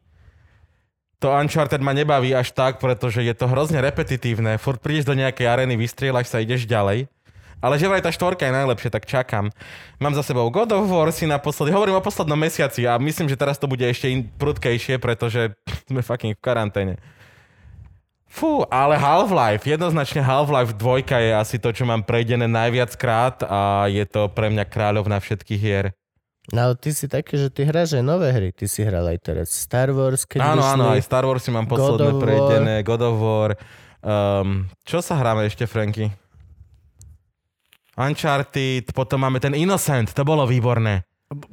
[1.19, 4.56] To Uncharted ma nebaví až tak, pretože je to hrozne repetitívne.
[4.56, 7.12] Furt prídeš do nejakej arény, vystrieľaš sa, ideš ďalej.
[7.60, 9.52] Ale že vraj tá štvorka je najlepšie, tak čakám.
[9.99, 13.36] Mám za sebou God of War si naposledy, hovorím o poslednom mesiaci a myslím, že
[13.36, 14.08] teraz to bude ešte
[14.39, 15.60] prudkejšie, pretože
[15.91, 16.95] sme fucking v karanténe.
[18.30, 23.89] Fú, ale Half-Life, jednoznačne Half-Life 2 je asi to, čo mám prejdené najviac krát a
[23.89, 25.98] je to pre mňa kráľovna všetkých hier.
[26.54, 28.50] No ale ty si taký, že ty hráš aj nové hry.
[28.54, 30.74] Ty si hral aj teraz Star Wars, keď áno, vyšli.
[30.78, 32.22] áno, aj Star Wars si mám God posledné War.
[32.22, 33.52] prejdené, God of War.
[34.02, 36.10] Um, čo sa hráme ešte, Franky?
[38.00, 41.04] Uncharted, potom máme ten Innocent, to bolo výborné.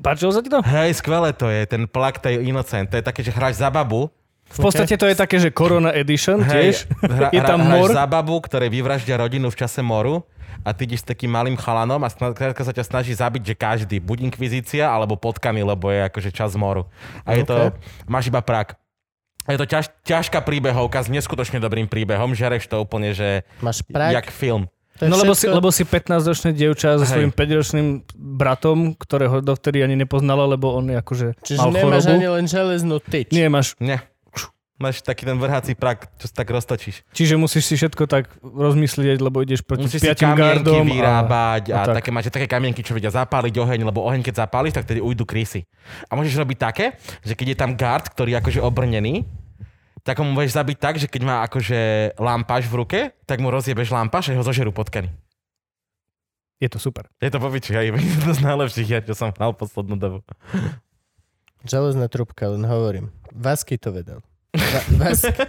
[0.01, 0.65] Páčilo sa ti to?
[0.65, 4.09] Hej, skvelé to je, ten plak tej Innocent, to je také, že hráš za babu.
[4.47, 6.87] V podstate to je také, že Corona Edition tiež.
[7.03, 7.89] hra, je tam hra, mor.
[7.91, 10.23] za babu, ktoré vyvraždia rodinu v čase moru
[10.63, 13.97] a ty ideš s takým malým chalanom a skrátka sa ťa snaží zabiť, že každý,
[13.99, 16.87] buď inkvizícia, alebo potkaný, lebo je akože čas moru.
[17.23, 17.75] A je to,
[18.07, 18.79] máš iba prak.
[19.47, 23.87] A je to ťaž, ťažká príbehovka s neskutočne dobrým príbehom, žereš to úplne, že Máš
[23.87, 24.11] prak.
[24.11, 24.67] jak film.
[24.97, 27.13] No lebo si, lebo si 15-ročné dievča so Hej.
[27.13, 32.17] svojím 5-ročným bratom, ktorého dovtedy ani nepoznala, lebo on je akože Čiže mal nemáš chorobu.
[32.17, 33.29] ani len železnú tyč.
[33.29, 33.77] Nie, máš.
[33.77, 34.01] Nie.
[34.77, 37.01] Máš taký ten vrhací prak, čo sa tak roztočíš.
[37.17, 40.85] Čiže musíš si všetko tak rozmyslieť, lebo ideš proti Musíš si piatim kamienky gardom.
[40.85, 41.95] vyrábať a, a a tak.
[42.05, 45.25] také máte také kamienky, čo vedia zapáliť oheň, lebo oheň keď zapáliš, tak tedy ujdu
[45.25, 45.65] krysy.
[46.07, 49.25] A môžeš robiť také, že keď je tam guard, ktorý je akože obrnený,
[50.05, 53.89] tak ho môžeš zabiť tak, že keď má akože lampáš v ruke, tak mu rozjebeš
[53.89, 55.09] lampáš a ho zožerú potkany.
[56.61, 57.09] Je to super.
[57.17, 60.21] Je to popiči, aj je to z najlepších hier, čo som hral poslednú dobu.
[61.65, 63.09] Železná trubka, len hovorím.
[63.33, 64.21] Vasky to vedel.
[64.93, 65.33] Vasky.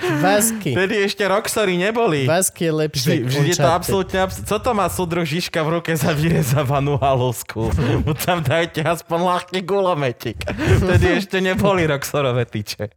[0.00, 0.72] Vasky.
[0.72, 2.24] Vtedy ešte Roxory neboli.
[2.24, 3.12] Vasky je lepšie.
[3.12, 6.96] Vždy, vždy je to absolútne abs- Co to má súdruh Žižka v ruke za vyrezávanú
[6.96, 7.68] halusku?
[8.00, 10.40] Mu tam dajte aspoň ľahký gulometik.
[10.48, 12.88] Vtedy ešte neboli Roxorové tyče.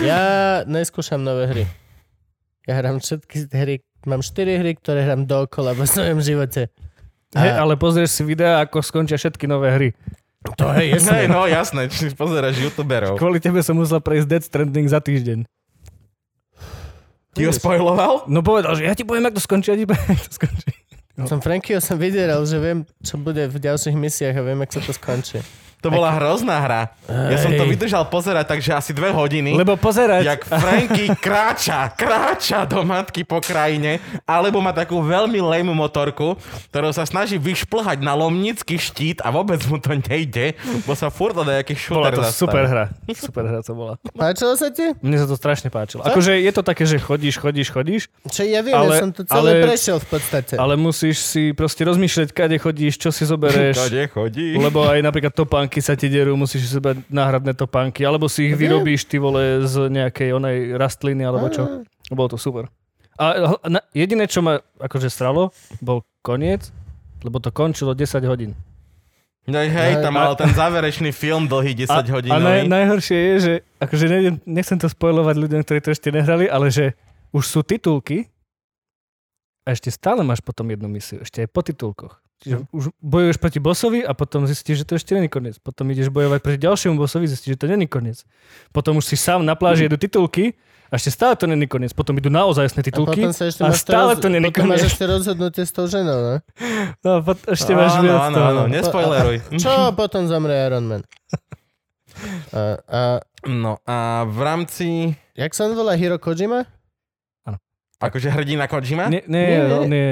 [0.00, 0.20] Ja
[0.64, 1.64] neskúšam nové hry.
[2.64, 3.78] Ja hrám všetky hry.
[4.02, 6.66] Mám 4 hry, ktoré hrám dookola vo svojom živote.
[7.32, 9.88] A- ale pozrieš si videa, ako skončia všetky nové hry.
[10.42, 11.30] To je Hej, jasné.
[11.30, 13.14] no jasné, či pozeráš youtuberov.
[13.14, 15.46] Kvôli tebe som musel prejsť Dead Stranding za týždeň.
[17.32, 18.28] Ti ho spoiloval?
[18.28, 20.72] No povedal, že ja ti poviem, ako to skončí, a ti poviem, to skončí.
[21.28, 24.82] Som Frankyho som vyderal, že viem, čo bude v ďalších misiách a viem, ako sa
[24.82, 25.38] to skončí.
[25.82, 26.82] To bola hrozná hra.
[27.10, 29.58] Ja som to vydržal pozerať, takže asi dve hodiny.
[29.58, 35.74] Lebo pozerať, Jak Franky kráča, kráča do matky po krajine, alebo má takú veľmi lame
[35.74, 36.38] motorku,
[36.70, 40.54] ktorou sa snaží vyšplhať na lomnický štít a vôbec mu to nejde,
[40.86, 42.84] bo sa furt do nejakých bola šúter to super hra.
[43.10, 43.94] Super hra to bola.
[44.14, 44.94] Páčilo sa ti?
[45.02, 46.06] Mne sa to strašne páčilo.
[46.06, 49.26] Akože je to také, že chodíš, chodíš, chodíš, Čo ja viem, Ale- ja som to
[49.26, 50.54] celé ale- prešiel v podstate.
[50.54, 53.76] ale musíš si proste rozmýšľať, kade chodíš, čo si zoberieš.
[53.82, 54.54] Kade chodí?
[54.54, 58.52] Lebo aj napríklad topánky topánky sa ti derú, musíš si seba náhradné topánky, alebo si
[58.52, 58.76] ich Viem.
[58.76, 61.80] vyrobíš ty vole z nejakej onej rastliny, alebo čo.
[62.12, 62.68] Bolo to super.
[63.16, 63.56] A
[63.96, 65.48] jediné, čo ma akože stralo,
[65.80, 66.68] bol koniec,
[67.24, 68.52] lebo to končilo 10 hodín.
[69.48, 73.54] No hej, tam mal ten záverečný film dlhý 10 a, a naj, najhoršie je, že
[73.80, 76.94] akože neviem, nechcem to spojovať ľuďom, ktorí to ešte nehrali, ale že
[77.34, 78.30] už sú titulky
[79.66, 82.21] a ešte stále máš potom jednu misiu, ešte aj po titulkoch.
[82.42, 85.56] Čiže už bojuješ proti bossovi a potom zistíš, že to ešte není koniec.
[85.56, 88.26] Potom ideš bojovať proti ďalšiemu bossovi, zistíš, že to není koniec.
[88.70, 91.90] Potom už si sám na pláži jedú titulky a ešte stále to není koniec.
[91.90, 94.28] Potom idú naozaj jasné A titulky potom sa ešte a máš to stále roz- to
[94.28, 94.90] není potom máš koniec.
[94.90, 96.34] ešte rozhodnutie s tou ženou, no?
[97.00, 98.46] No, a pot- ešte máš áno, viac áno, toho.
[98.48, 99.36] áno, nespoileruj.
[99.56, 101.02] Čo potom zomrie Iron Man?
[102.52, 103.00] A, a
[103.42, 104.86] No a v rámci,
[105.32, 105.96] jak sa on volá?
[105.96, 106.62] Hiro Kojima?
[107.98, 109.06] akože hrdina Kojima?
[109.08, 109.62] Nie, nie, Nie.
[109.72, 110.08] on je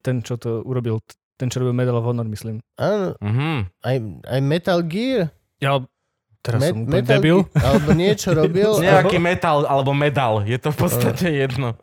[0.00, 1.02] ten, čo to urobil,
[1.34, 2.62] ten, čo robil Medal of Honor, myslím.
[2.74, 3.68] Áno, Mhm.
[3.80, 5.34] aj, aj Metal Gear.
[5.58, 5.82] Ja,
[6.40, 7.38] teraz Me- som Metal debil.
[7.42, 8.70] Gear, alebo niečo robil.
[8.76, 11.74] Nejaký metal alebo medal, je to v podstate jedno.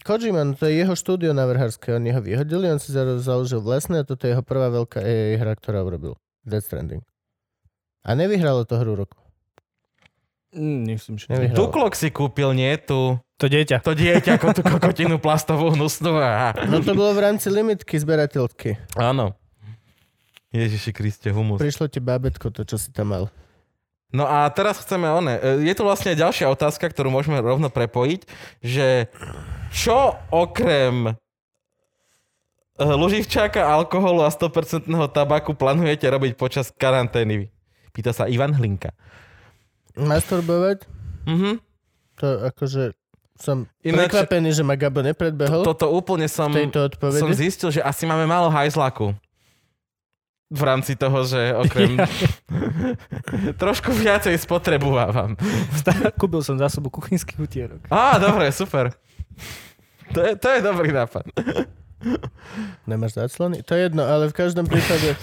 [0.00, 4.00] Kojima, no to je jeho štúdio navrhárske, oni ho vyhodili, on si zalo- založil vlastné
[4.00, 6.16] a toto je jeho prvá veľká EA hra, ktorá urobil.
[6.40, 7.04] Death Stranding.
[8.00, 9.20] A nevyhralo to hru roku.
[10.54, 11.28] Mm, myslím, že...
[11.28, 11.58] Nevyhralo.
[11.60, 13.20] Tuklok si kúpil, nie tu.
[13.38, 13.84] To dieťa.
[13.84, 16.16] To dieťa, ako tú kokotinu plastovú hnusnú.
[16.66, 18.80] No to bolo v rámci limitky zberateľky.
[18.96, 19.36] Áno.
[20.50, 21.60] Ježiši Kriste, humus.
[21.60, 23.24] Prišlo ti bábetko, to čo si tam mal.
[24.08, 25.36] No a teraz chceme one.
[25.36, 28.24] e, Je tu vlastne ďalšia otázka, ktorú môžeme rovno prepojiť,
[28.64, 29.12] že
[29.68, 31.14] čo okrem e,
[32.80, 37.52] luživčáka, alkoholu a 100% tabaku plánujete robiť počas karantény?
[37.92, 38.96] Pýta sa Ivan Hlinka.
[39.96, 40.84] Masturbovať?
[41.24, 41.64] Mhm.
[42.18, 42.98] To akože
[43.38, 48.02] som Ináč- prekvapený, že ma Gabo nepredbehol Toto úplne som, tejto som zistil, že asi
[48.02, 49.14] máme málo hajzlaku.
[50.48, 52.00] V rámci toho, že okrem...
[53.62, 55.36] Trošku viacej spotrebovávam.
[56.16, 57.84] Kúpil som zásobu kuchynských utierok.
[57.92, 58.96] Á, dobre, super.
[60.16, 61.28] To je, to je dobrý nápad.
[62.88, 63.60] Nemáš záclony?
[63.62, 65.14] To je jedno, ale v každom prípade...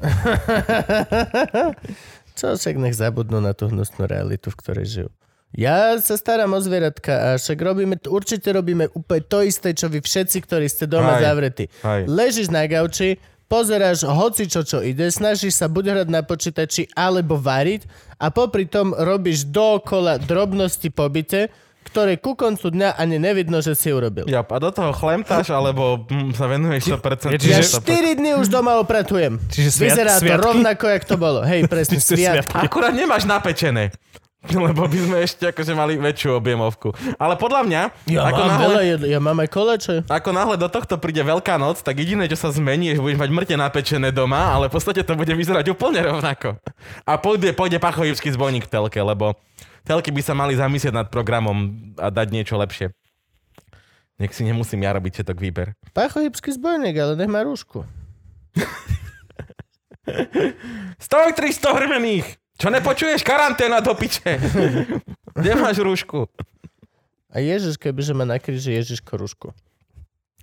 [2.40, 5.10] Čo však nech zabudnú na tú hnusnú realitu, v ktorej žijú.
[5.52, 10.00] Ja sa starám o zvieratka a však robíme, určite robíme úplne to isté, čo vy
[10.00, 11.26] všetci, ktorí ste doma Aj.
[11.26, 11.68] zavretí.
[11.84, 12.06] Aj.
[12.06, 13.18] Ležíš na gauči,
[13.50, 17.84] pozeráš hoci čo, čo ide, snažíš sa buď hrať na počítači, alebo variť
[18.22, 21.50] a popri tom robíš dookola drobnosti pobyte,
[21.90, 24.24] ktoré ku koncu dňa ani nevidno, že si urobil.
[24.24, 27.34] Ja, a do toho chlemtáš, alebo hm, sa venuješ 100%.
[27.34, 29.42] Čiže- Ja Čiže- 4 dní už doma opratujem.
[29.48, 30.44] Čiže sviat- Vyzerá to sviatky?
[30.44, 31.40] rovnako, jak to bolo.
[31.42, 32.54] Hej, presne, Čiže sviatky.
[32.56, 33.90] Akurát nemáš napečené.
[34.40, 36.96] Lebo by sme ešte akože mali väčšiu objemovku.
[37.14, 39.94] Ale podľa mňa, Ja ako, mám náhle, veľa jedl, ja mám aj koleče.
[40.08, 43.20] ako náhle do tohto príde Veľká noc, tak jediné, čo sa zmení, je, že budeš
[43.20, 46.56] mať mŕte napečené doma, ale v podstate to bude vyzerať úplne rovnako.
[47.04, 49.36] A pôjde, pôjde pachovivský zbojník v telke, lebo
[49.84, 52.92] telky by sa mali zamyslieť nad programom a dať niečo lepšie.
[54.20, 55.72] Nech si nemusím ja robiť všetok výber.
[55.96, 57.88] Pachojibský zbojník, ale nech má rúšku.
[61.04, 62.36] Stoj 300 hrmených!
[62.60, 63.24] Čo nepočuješ?
[63.24, 64.36] Karanténa do piče!
[65.40, 66.28] Kde máš rúšku?
[67.32, 69.48] A Ježiš, kebyže má na kríži Ježiško rúšku.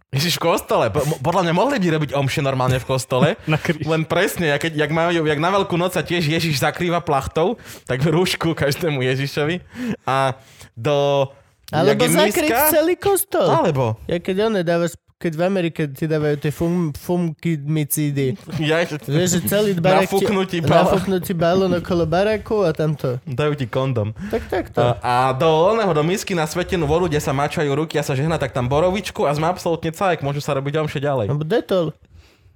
[0.08, 0.88] Ježiš, v kostole.
[1.20, 3.36] Podľa mňa mohli by robiť omše normálne v kostole.
[3.52, 3.84] Na kríž.
[3.84, 8.00] Len presne, jak, jak, majú, jak na veľkú noc sa tiež Ježiš zakrýva plachtou, tak
[8.08, 9.60] rúšku každému Ježišovi.
[10.08, 10.40] A
[10.80, 11.28] do...
[11.68, 13.52] Alebo zakryť miska- celý kostol.
[13.52, 14.00] Alebo...
[14.08, 18.38] Ja keď one dávaš, keď v Amerike ti dávajú tie fum, fumkimicídy.
[18.62, 20.22] Ja, Vieš, že celý barák ti...
[20.62, 21.74] Nafúknutí balón.
[21.74, 23.18] Okolo baraku a tamto.
[23.26, 24.14] dajú ti kondom.
[24.30, 24.78] Tak takto.
[24.78, 28.14] A, a do oného, do misky na svetenú vodu, kde sa mačajú ruky a sa
[28.14, 31.34] žehna, tak tam borovičku a sme absolútne cajek, môžu sa robiť omše ďalej.
[31.50, 31.98] Detol.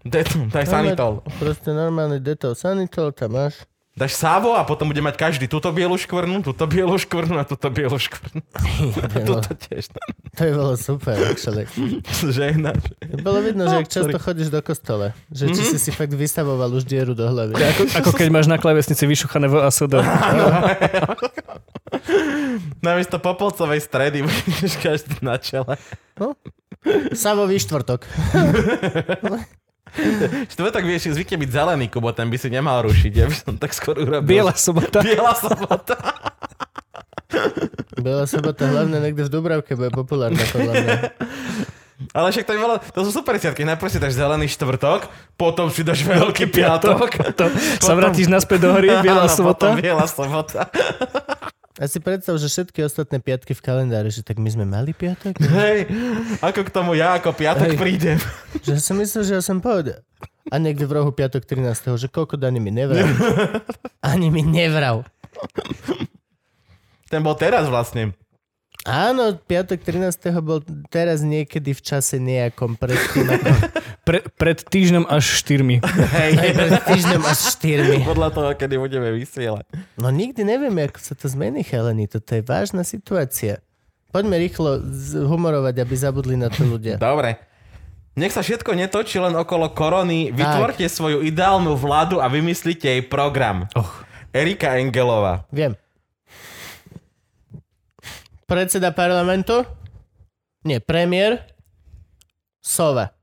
[0.02, 1.22] Det, daj sanitol.
[1.38, 2.58] Proste normálny detol.
[2.58, 3.66] Sanitol tam máš.
[3.92, 7.68] Dáš sávo a potom bude mať každý túto bielu škvrnu, túto bielu škvrnu a túto
[7.68, 8.40] bielu škvrnu.
[9.04, 9.92] A túto tiež.
[10.32, 11.68] To je bolo super, actually.
[12.24, 12.88] Žehnáš.
[13.20, 15.68] Bolo vidno, že No, ak často chodíš do kostola, že či Mhm.
[15.68, 17.52] si si fakt vystavoval už dieru do hlavy.
[17.52, 19.92] Ako, ako keď máš na klavesnici vyšuchané VASD.
[22.82, 25.76] Namiesto popolcovej stredy budeš každý na čele.
[27.12, 28.08] Savový štvrtok.
[30.52, 33.12] Štvrtok vieš, zvykne byť zelený, Kubo, ten by si nemal rušiť.
[33.12, 34.24] Ja by som tak skôr urobil.
[34.24, 35.04] Biela sobota.
[35.04, 35.96] Biela sobota.
[38.00, 40.96] Biela sobota hlavne niekde v Dubravke bude populárna podľa mňa.
[42.18, 43.62] Ale však to, by bolo, to sú super sviatky.
[43.62, 45.06] Najprv si dáš zelený štvrtok,
[45.38, 46.98] potom si dáš veľký piatok.
[47.38, 47.46] To,
[47.78, 49.70] sa vrátiš naspäť do hory, Biela Áno, sobota.
[49.70, 50.66] Potom biela sobota.
[51.80, 55.40] A si predstav, že všetky ostatné piatky v kalendári, že tak my sme mali piatok?
[55.64, 55.88] Hej,
[56.44, 57.80] ako k tomu ja ako piatok Hej.
[57.80, 58.18] prídem.
[58.68, 59.96] Že som myslel, že ja som pohode.
[60.52, 61.96] A niekde v rohu piatok 13.
[61.96, 63.08] že koľko daní mi nevral.
[64.12, 65.08] Ani mi nevral.
[67.08, 68.12] Ten bol teraz vlastne.
[68.82, 70.34] Áno, piatok 13.
[70.42, 73.30] bol teraz niekedy v čase nejakom predtým.
[73.30, 73.50] Ako,
[74.08, 75.78] Pre, pred týždňom až štyrmi.
[75.86, 77.98] Hej, aj pred týždňom až štyrmi.
[78.02, 79.70] podľa toho, kedy budeme vysielať.
[80.02, 82.10] No nikdy nevieme, ako sa to zmení, chalani.
[82.10, 83.62] Toto je vážna situácia.
[84.10, 84.82] Poďme rýchlo
[85.30, 86.98] humorovať, aby zabudli na to ľudia.
[86.98, 87.38] Dobre.
[88.12, 90.34] Nech sa všetko netočí len okolo korony.
[90.34, 93.70] Vytvorte svoju ideálnu vládu a vymyslite jej program.
[93.72, 94.04] Och.
[94.34, 95.48] Erika Engelová.
[95.54, 95.78] Viem.
[98.52, 99.64] Predseda parlamentu?
[100.68, 101.40] Nie, premiér?
[102.60, 103.16] Sova.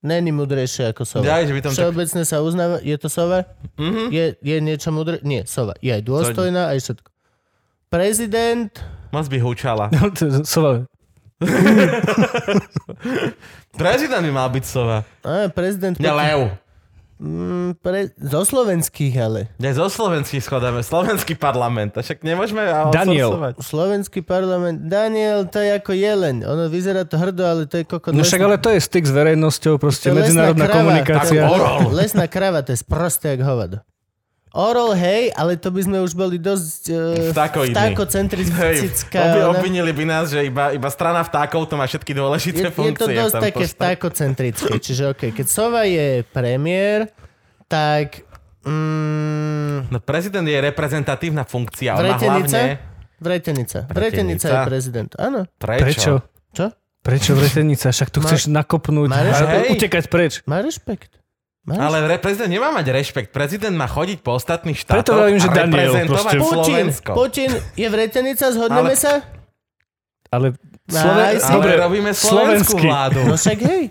[0.00, 1.28] Není mudrejšie ako sova.
[1.28, 1.76] Ja, že by tam tak...
[1.76, 3.44] Všeobecne sa uznáva, je to sova?
[3.76, 4.08] Mhm.
[4.08, 5.20] Je, je niečo mudré?
[5.20, 5.76] Nie, sova.
[5.84, 7.08] Je aj dôstojná, aj všetko.
[7.92, 8.72] Prezident?
[9.12, 9.92] Moc by hučala.
[10.48, 10.88] Sova.
[13.76, 15.04] Prezident by mal byť sova.
[15.20, 16.00] Á, prezident...
[16.00, 16.56] Ne, Lev.
[17.18, 19.50] Mm, pre, zo slovenských ale.
[19.58, 20.80] Ne, zo slovenských schodáme.
[20.80, 21.94] Slovenský parlament.
[21.94, 23.34] A však nemôžeme Daniel.
[23.34, 23.54] outsourcovať.
[23.58, 24.86] Slovenský parlament.
[24.86, 26.46] Daniel, to je ako jeleň.
[26.46, 28.14] Ono vyzerá to hrdo, ale to je kokot.
[28.14, 30.78] No však ale to je styk s verejnosťou, proste To medzinárodná krava.
[30.78, 31.42] komunikácia.
[31.42, 31.90] Tak.
[31.90, 33.82] Lesná krava, to je sprosté jak hovado.
[34.48, 36.98] Orol, hej, ale to by sme už boli dosť uh.
[37.20, 39.20] Hej, vtákocentrická.
[39.20, 42.72] obi, obvinili by nás, že iba, iba strana vtákov to má všetky je, dôležité je
[42.72, 43.14] to funkcie.
[43.14, 44.72] dosť tam také postav- vtákocentrické.
[44.86, 47.12] Čiže okay, keď Sova je premiér,
[47.68, 48.24] tak...
[48.64, 51.92] Mm, No prezident je reprezentatívna funkcia.
[51.94, 52.58] Vretenica?
[52.58, 52.62] hlavne...
[53.18, 53.78] Vretenica.
[53.84, 54.48] Vretenica Vretenica.
[54.48, 55.10] je prezident.
[55.18, 55.40] Áno.
[55.58, 55.82] Prečo?
[55.82, 56.12] Prečo?
[56.54, 56.66] Čo?
[57.02, 57.88] Prečo vretenica?
[57.90, 60.32] Však tu Ma- chceš nakopnúť a utekať preč.
[60.44, 61.18] Má rešpekt.
[61.64, 61.78] Máš?
[61.80, 63.28] Ale re- prezident nemá mať rešpekt.
[63.28, 66.38] Prezident má chodiť po ostatných štátoch Preto vravím, že a Daniel reprezentovať proste.
[66.38, 67.10] Putin, Slovensko.
[67.12, 69.12] Putin je vretenica, zhodneme Ale- sa?
[70.28, 71.24] Ale, Aj Sloven...
[71.40, 72.84] Ale Dobre, robíme slovenskú slovenský.
[72.84, 73.20] vládu.
[73.24, 73.84] No však hej.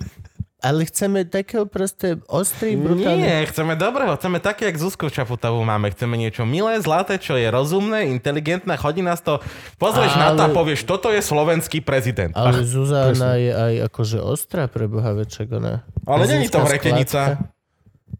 [0.58, 3.22] Ale chceme takého proste ostrý, brutálny.
[3.22, 5.94] Nie, chceme dobrého, chceme také, jak Zuzku Čaputovú máme.
[5.94, 9.38] Chceme niečo milé, zlaté, čo je rozumné, inteligentné, chodí nás to...
[9.78, 12.34] Pozrieš na to a Ale- povieš, toto je slovenský prezident.
[12.34, 15.86] Ale Zuzana je aj akože ostrá pre boha veček, ona.
[16.10, 17.38] Ale není to vretenica.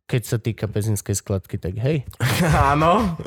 [0.08, 2.08] Keď sa týka pezinskej skladky, tak hej.
[2.72, 3.20] Áno.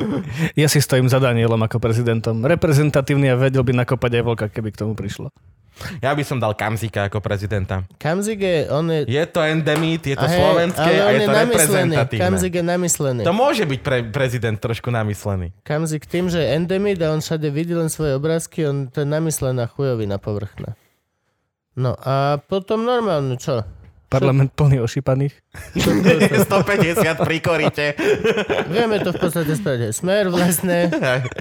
[0.57, 2.41] ja si stojím za Danielom ako prezidentom.
[2.41, 5.29] Reprezentatívny a vedel by nakopať aj vlka, keby k tomu prišlo.
[6.01, 7.85] Ja by som dal Kamzika ako prezidenta.
[7.97, 9.09] Kamzik je, on je...
[9.09, 11.41] Je to endemit, je to a hej, slovenské ale a on je to namyslený.
[11.41, 12.25] reprezentatívne.
[12.25, 13.23] Kamzik je namyslený.
[13.25, 15.57] To môže byť pre prezident trošku namyslený.
[15.65, 19.09] Kamzik tým, že je endemit a on všade vidí len svoje obrázky, on to je
[19.09, 20.77] namyslená chujovina povrchná.
[21.77, 23.65] No a potom normálne, čo?
[24.11, 25.39] Parlament plný ošípaných.
[25.79, 27.95] 150 pri korite.
[28.67, 29.95] Vieme to v podstate spraviť.
[29.95, 30.91] Smer vlastné,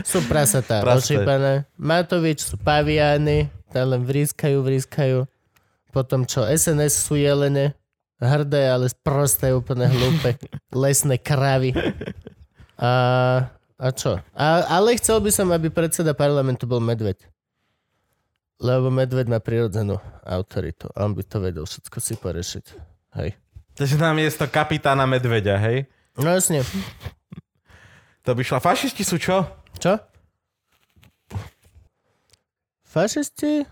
[0.06, 1.18] sú prasatá, Prasté.
[1.18, 1.66] ošípané.
[1.82, 5.26] Matovič sú paviány, tam len vrískajú, vrískajú.
[5.90, 7.74] Potom čo, SNS sú jelene,
[8.22, 10.38] hrdé, ale sprosté, úplne hlúpe.
[10.70, 11.74] Lesné kravy.
[12.78, 12.92] A,
[13.82, 14.22] a čo?
[14.38, 17.18] A, ale chcel by som, aby predseda parlamentu bol medveď.
[18.60, 20.91] Lebo medveď má prirodzenú autoritu.
[20.93, 22.66] On by to vedel všetko si porešiť.
[23.16, 23.39] Hej.
[23.74, 25.88] Takže na miesto kapitána Medveďa, hej?
[26.20, 26.68] No jasne.
[28.28, 28.60] To by šla.
[28.60, 29.47] Fašisti sú čo?
[29.80, 29.95] Čo?
[32.84, 33.64] Fašisti?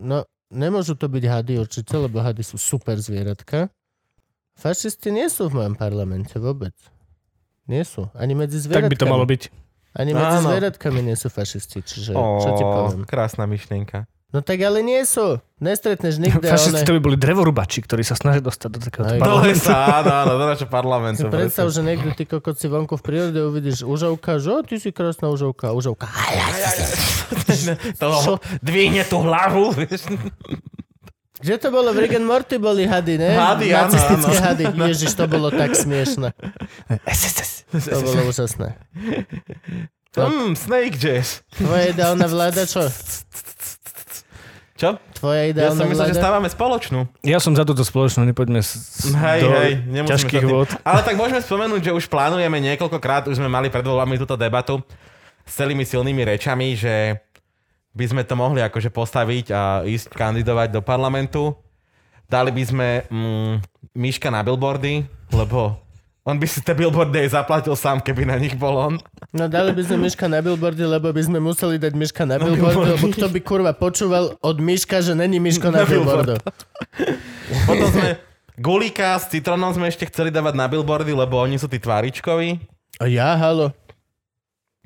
[0.00, 3.68] No, nemôžu to byť hady určite, lebo hady sú super zvieratka.
[4.56, 6.72] Fašisti nie sú v mojom parlamente vôbec.
[7.68, 8.08] Nie sú.
[8.16, 8.92] Ani medzi Tak zvieratkami.
[8.94, 9.42] by to malo byť.
[9.96, 10.52] Ani medzi Áno.
[10.52, 11.80] zvieratkami nie sú fašisti.
[11.80, 13.02] Čiže Ó, čo ti poviem?
[13.02, 14.04] krásna myšlienka.
[14.26, 15.40] No tak ale nie sú.
[15.56, 16.84] Nestretneš nikde Fašisti one...
[16.84, 19.16] to by boli drevorubači, ktorí sa snažia dostať do takého Aj.
[19.16, 19.48] Do parlamentu.
[19.48, 21.24] lesa, áno, áno, do našho parlamentu.
[21.24, 24.76] Si predstav, že niekde ty kokot si vonku v prírode uvidíš užovka, že o, ty
[24.76, 25.72] si krásna užovka.
[25.72, 26.10] Užovka.
[27.98, 29.72] To dvihne tú hlavu.
[31.36, 31.90] Kde to bolo?
[31.90, 33.30] V Rick and Morty boli hady, ne?
[33.30, 34.44] Hady, áno, Nacistické áno.
[34.46, 34.64] hady.
[34.86, 36.32] Ježiš, to bolo tak smiešne.
[37.68, 38.68] To bolo úžasné.
[40.14, 41.44] Mm, Snake Jazz.
[41.52, 42.88] Tvoja ideálna vláda, čo?
[44.74, 44.96] Čo?
[45.14, 46.22] Tvoja Ja ideálna som myslel, že vláda?
[46.22, 47.00] stávame spoločnú.
[47.22, 50.52] Ja som za túto spoločnú, nepoďme s, s- Hej, do hej, nemusíme ťažkých sa tým-
[50.54, 50.68] vôd.
[50.82, 54.84] Ale tak môžeme spomenúť, že už plánujeme niekoľkokrát, už sme mali pred voľbami túto debatu
[55.42, 57.24] s celými silnými rečami, že
[57.96, 61.56] by sme to mohli akože postaviť a ísť kandidovať do parlamentu.
[62.28, 63.54] Dali by sme mm,
[63.96, 65.80] Miška na billboardy, lebo
[66.26, 68.94] on by si tie billboardy aj zaplatil sám, keby na nich bol on.
[69.30, 72.98] No dali by sme Miška na billboardy, lebo by sme museli dať Miška na billboardy,
[72.98, 76.36] lebo kto by kurva počúval od Miška, že není Miško na Na billboard.
[76.36, 76.36] billboardu.
[77.64, 78.08] Potom sme
[78.56, 82.56] Gulíka s Citronom sme ešte chceli dávať na billboardy, lebo oni sú tí tváričkoví.
[82.96, 83.70] A ja, halo.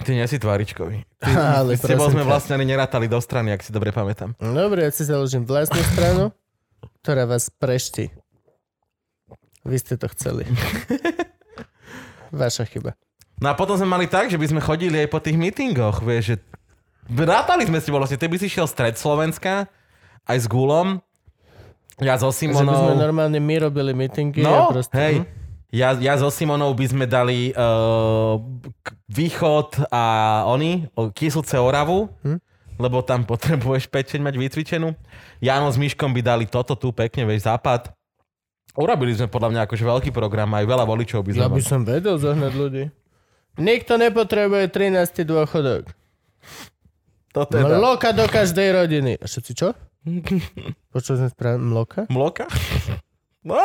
[0.03, 1.07] Ty nie si tváričkový.
[1.61, 4.33] Ale S tebou sme vlastne ani nerátali do strany, ak si dobre pamätám.
[4.41, 6.33] Dobre, ja si založím vlastnú stranu,
[7.05, 8.09] ktorá vás preští.
[9.69, 10.49] Vy ste to chceli.
[12.33, 12.97] Vaša chyba.
[13.41, 16.37] No a potom sme mali tak, že by sme chodili aj po tých meetingoch, vieš,
[16.37, 16.37] že
[17.09, 19.69] rátali sme si vlastne, ty by si šiel stred Slovenska,
[20.29, 21.01] aj s Gulom,
[22.01, 24.97] ja so Že by sme Simonou, normálne my robili meetingy a no, proste...
[24.97, 25.40] hej, hm?
[25.71, 28.39] Ja, ja so Simonou by sme dali uh,
[29.07, 30.05] východ a
[30.47, 32.39] oni, Kyslce Oravu, Hm?
[32.79, 34.95] lebo tam potrebuješ pečeň mať vycvičenú.
[35.39, 37.93] Jano s Myškom by dali toto tu pekne, vieš, západ.
[38.79, 41.83] Urobili sme podľa mňa akože veľký program, aj veľa voličov by sme Ja by som
[41.83, 42.85] vedel zohnať ľudí.
[43.59, 45.27] Nikto nepotrebuje 13.
[45.27, 45.91] dôchodok.
[47.35, 47.79] To teda.
[47.79, 49.13] Mloka do každej rodiny.
[49.19, 49.75] A všetci čo?
[50.95, 52.07] Počul sme správne mloka?
[52.11, 52.47] Mloka?
[53.41, 53.57] No,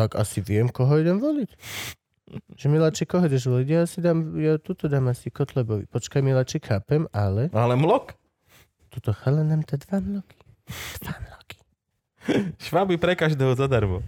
[0.00, 1.52] Tak asi viem, koho idem voliť.
[2.56, 3.68] Že Milači, koho ideš voliť?
[3.68, 5.84] Ja si dám, ja tuto dám asi Kotlebovi.
[5.92, 8.16] Počkaj, Milači, chápem, ale ale mlok.
[8.88, 10.40] tuto chala nám to dva mloky.
[11.04, 11.58] Dva mloky.
[12.64, 14.00] Šváby pre každého zadarmo.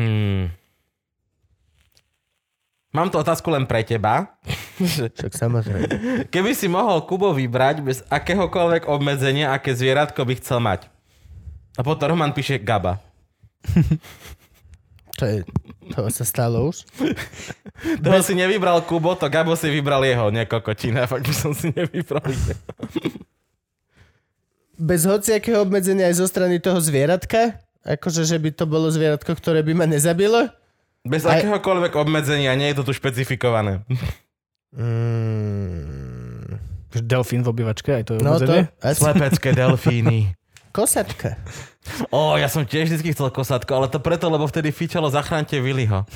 [0.00, 0.48] Mm.
[2.96, 4.32] Mám tu otázku len pre teba.
[4.80, 5.88] Však samozrejme.
[6.32, 10.88] Keby si mohol Kubo vybrať bez akéhokoľvek obmedzenia, aké zvieratko by chcel mať.
[11.76, 13.11] A potom Roman píše Gaba.
[15.20, 15.44] To, je,
[15.92, 16.88] to sa stalo už.
[18.04, 21.04] Toho si nevybral Kubo, to Gabo si vybral jeho, nie kokočina.
[21.10, 22.24] Fakt by som si nevybral.
[22.26, 22.58] jeho.
[24.80, 27.60] Bez hociakého obmedzenia aj zo strany toho zvieratka?
[27.84, 30.48] Akože, že by to bolo zvieratko, ktoré by ma nezabilo?
[31.06, 33.82] Bez Aj- akéhokoľvek obmedzenia, nie je to tu špecifikované.
[34.72, 36.56] Mm,
[37.04, 38.48] Delfín v obývačke, aj to je no to...
[38.48, 38.62] obmedzenie?
[38.80, 40.34] Slepecké delfíny.
[40.72, 41.36] Kosatka.
[42.08, 46.08] Ó, ja som tiež vždy chcel kosatko, ale to preto, lebo vtedy fičalo zachránte Willyho.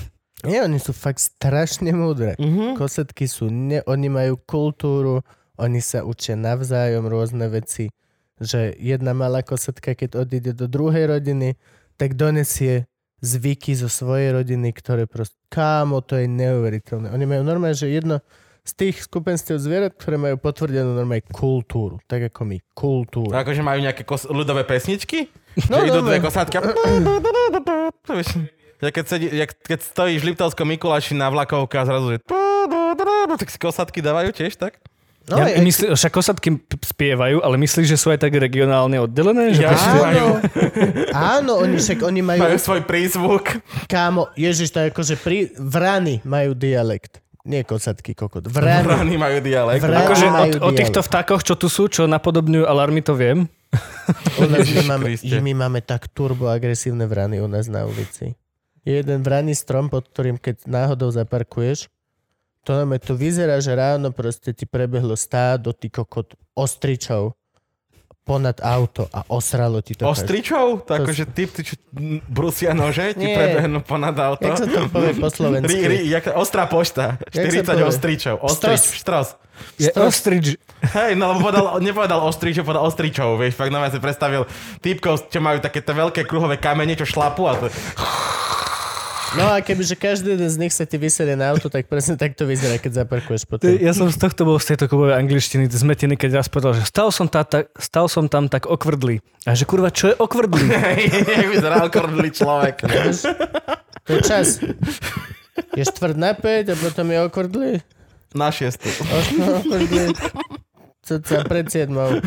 [0.45, 2.37] Nie, oni sú fakt strašne múdre.
[2.41, 2.77] Mhm.
[2.77, 5.25] Kosetky sú, ne, oni majú kultúru,
[5.57, 7.89] oni sa učia navzájom rôzne veci,
[8.37, 11.57] že jedna malá kosetka, keď odíde do druhej rodiny,
[11.97, 12.85] tak donesie
[13.25, 17.09] zvyky zo svojej rodiny, ktoré proste, kámo, to je neuveriteľné.
[17.17, 18.21] Oni majú normálne, že jedno
[18.67, 23.31] z tých skupenstiev zvierat, ktoré majú potvrdenú normálne kultúru, tak ako my, kultúru.
[23.31, 25.31] Akože majú nejaké kos- ľudové pesničky?
[25.71, 26.27] No, že idú no, dve no.
[26.27, 26.61] kosátky a...
[28.77, 32.19] Ja keď, sedí, ja keď stojíš v Liptovskom Mikuláši na vlakovke a zrazu, že...
[33.33, 34.77] Tak si kosátky dávajú tiež, tak?
[35.27, 36.49] No, ja, aj- myslí, však kosatky
[36.87, 39.57] spievajú, ale myslíš, že sú aj tak regionálne oddelené?
[39.57, 39.71] Že Ja.
[39.75, 40.27] proste- majú.
[41.11, 43.59] áno, oni však, oni majú, Majú svoj prízvuk.
[43.89, 47.19] kámo, ježiš, to je akože pri, vrany majú dialekt.
[47.47, 48.51] Nie kosatky, kokot.
[48.51, 48.83] Vrany.
[48.83, 49.87] Vrany majú dialekt.
[49.87, 50.03] Vrani.
[50.03, 53.47] Akože majú o, o týchto vtákoch, čo tu sú, čo napodobňujú alarmy, to viem.
[54.43, 58.35] U nás my máme, my máme tak turboagresívne vrany u nás na ulici.
[58.83, 61.91] Je jeden vraný strom, pod ktorým keď náhodou zaparkuješ,
[62.67, 67.39] to nám to vyzerá, že ráno proste ti prebehlo stádo, ty kokot, ostričov
[68.27, 70.03] ponad auto a osralo ti to.
[70.05, 70.83] Ostričov?
[70.83, 71.79] To To- akože typ, ty čo
[72.27, 73.39] brusia nože, ti Nie.
[73.39, 74.43] prebehnú ponad auto.
[74.43, 75.79] Jak sa to povie po Ri, ri, slovensky?
[76.05, 77.23] jak, ostrá pošta.
[77.23, 77.85] Jak sa 40 povie?
[77.87, 78.35] ostričov.
[78.43, 79.29] Ostrič, Štros.
[79.79, 80.11] Je Stros.
[80.13, 80.59] ostrič.
[80.85, 84.45] Hej, no lebo povedal, nepovedal ostričov, povedal ostričov, vieš, fakt na si predstavil
[84.83, 87.71] typkov, čo majú takéto veľké kruhové kamene, čo šlapu a to...
[89.35, 92.39] No a kebyže každý jeden z nich sa ti vyserie na auto, tak presne tak
[92.39, 93.67] to vyzerá, keď zaparkuješ potom.
[93.75, 97.11] Ja som z tohto bol z tejto kubovej angličtiny zmetený, keď raz povedal, že stal
[97.11, 99.19] som, tá, tak, stal som tam tak okvrdlý.
[99.43, 100.71] A že kurva, čo je okvrdlý?
[101.53, 102.87] Vyzerá okordlý človek.
[104.07, 104.63] To je čas.
[105.75, 107.73] Je štvrt na 5 a potom je okordlý.
[108.31, 108.87] Na šiestu.
[109.67, 110.15] Okordlý.
[111.03, 112.23] Cca pred siedmou.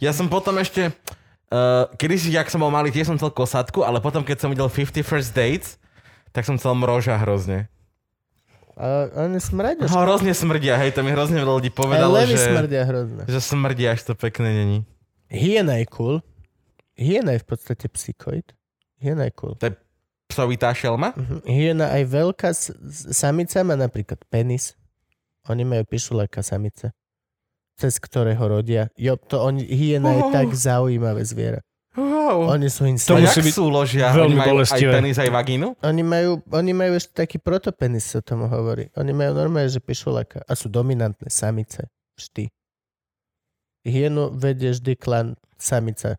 [0.00, 0.92] Ja som potom ešte...
[1.54, 4.50] Uh, kedy si, jak som bol malý, tiež som chcel kosatku, ale potom, keď som
[4.50, 5.78] videl 50 First Dates,
[6.34, 7.70] tak som chcel mroža hrozne.
[8.74, 9.86] A oni smradia.
[9.86, 13.22] Ho hrozne smrdia, hej, to mi hrozne veľa ľudí povedalo, že, smrdia hrozne.
[13.30, 14.78] že smrdia, až to pekné není.
[15.30, 16.18] Hyena je cool.
[16.98, 18.50] Hyena je v podstate psychoid.
[18.98, 19.54] Hyena je cool.
[20.26, 21.14] Psovitá šelma?
[21.14, 21.46] Mhm.
[21.46, 22.50] Hyena aj veľká
[23.14, 24.74] samica má napríklad penis.
[25.46, 26.90] Oni majú pišuláka samice.
[27.74, 28.86] Cez ktorého rodia.
[28.94, 30.30] Jo, to oni, hyena je Oh.
[30.30, 31.60] tak zaujímavé zviera.
[31.94, 32.50] Wow.
[32.50, 33.22] Oni sú To To insane.
[33.22, 34.10] musí jak byť sú ložia?
[34.10, 34.90] veľmi Oni majú bolestivé.
[34.90, 35.68] aj penis, aj vagínu?
[35.80, 38.90] Oni majú, oni majú ešte taký protopenis, sa tomu hovorí.
[38.94, 40.42] Oni majú normálne, že pišuláka.
[40.42, 41.86] A sú dominantné samice.
[42.14, 42.50] Vždy.
[43.84, 46.18] Hyenu vedie vždy klan samica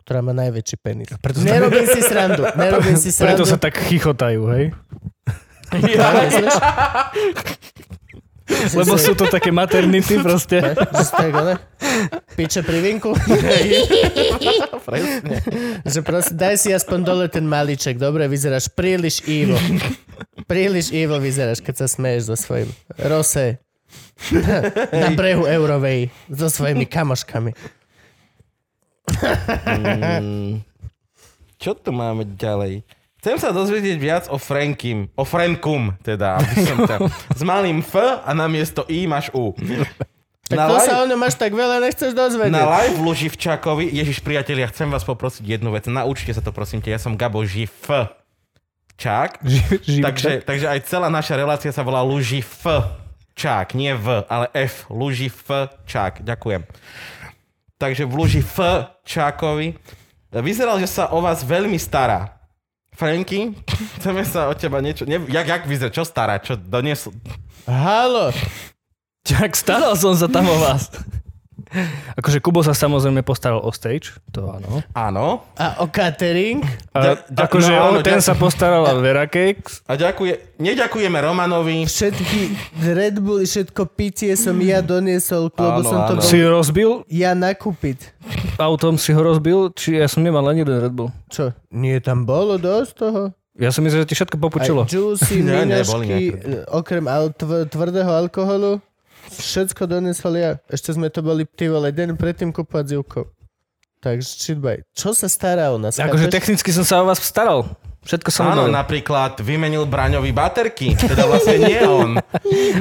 [0.00, 1.06] ktorá má najväčší penis.
[1.22, 2.42] Preto Nerobím si srandu.
[2.58, 3.30] Nerobím si srandu.
[3.30, 4.74] preto sa tak chichotajú, hej?
[5.86, 6.50] Ja, myslíš?
[8.80, 10.60] Lebo sú to také maternity proste.
[11.20, 11.58] Tak, ale,
[12.38, 13.12] piče pri vinku.
[14.88, 15.36] Presne.
[15.84, 17.98] že proste, daj si aspoň dole ten maliček.
[18.00, 19.58] Dobre, vyzeráš príliš Ivo.
[20.48, 23.58] Príliš Ivo vyzeráš, keď sa smeješ so svojím Rose
[24.94, 27.52] na brehu Eurovej so svojimi kamoškami.
[29.66, 30.62] Mm,
[31.58, 32.86] čo tu máme ďalej?
[33.20, 35.12] Chcem sa dozvedieť viac o Frankim.
[35.12, 36.40] O Frankum, teda.
[36.40, 39.52] aby som tam- S malým F a namiesto I máš U.
[40.48, 42.50] Tak Na to live- sa o ňom až tak veľa nechceš Na dozvedieť.
[42.56, 45.84] live Luživčákovi, Ježiš priatelia, chcem vás poprosiť jednu vec.
[45.84, 47.70] Naučte sa to prosím te, ja som Gabo Živ
[48.96, 49.30] Čák.
[50.06, 52.64] Takže, takže aj celá naša relácia sa volá Luži F.
[53.32, 54.88] Čák, nie V, ale F.
[54.88, 55.48] Luži F.
[55.84, 56.20] Čák.
[56.20, 56.64] Ďakujem.
[57.76, 58.60] Takže v Luži F.
[59.00, 59.72] Čákovi
[60.34, 62.39] vyzeral, že sa o vás veľmi stará.
[63.00, 63.56] Franky,
[63.96, 65.08] chceme sa o teba niečo...
[65.08, 65.88] Ne, jak, jak vyzerá?
[65.88, 66.36] Čo stará?
[66.36, 67.16] Čo doniesol?
[67.64, 68.28] Halo,
[69.24, 70.92] Tak staral som sa tam o vás.
[72.12, 74.82] Akože Kubo sa samozrejme postaral o stage, to áno.
[74.90, 75.26] Áno.
[75.54, 76.66] a o catering?
[76.90, 78.26] A, Da- da- akože no no, áno, ten ďakujem.
[78.26, 79.80] sa postaral o Vera Cakes.
[79.84, 81.86] A ďakuje, neďakujeme Romanovi.
[81.86, 82.40] Všetky
[82.84, 86.18] Red Bulli, všetko pitie som ja doniesol, lebo Áno, som to áno.
[86.18, 87.98] bol Si rozbil, ja nakúpiť.
[88.56, 91.14] autom si ho rozbil, či ja som nemal ani jeden Red Bull.
[91.26, 91.54] Čo?
[91.68, 93.22] Nie, tam bolo dosť toho?
[93.52, 94.82] Ja som myslel, že ti všetko popučilo.
[94.82, 96.34] Aj juicy, Nie, nie, boli minošky, e,
[96.66, 98.80] okrem al- tv- tvrdého alkoholu,
[99.30, 100.50] všetko donesol ja.
[100.66, 103.30] Ešte sme to boli, ty vole, deň predtým kúpať Júkou.
[104.00, 104.82] Takže shitbaj.
[104.90, 105.94] Čo sa stará o nás?
[105.94, 107.68] Akože technicky som sa o vás staral.
[108.00, 110.96] Všetko som Áno, napríklad vymenil Braňovi baterky.
[110.96, 112.16] Teda vlastne nie on.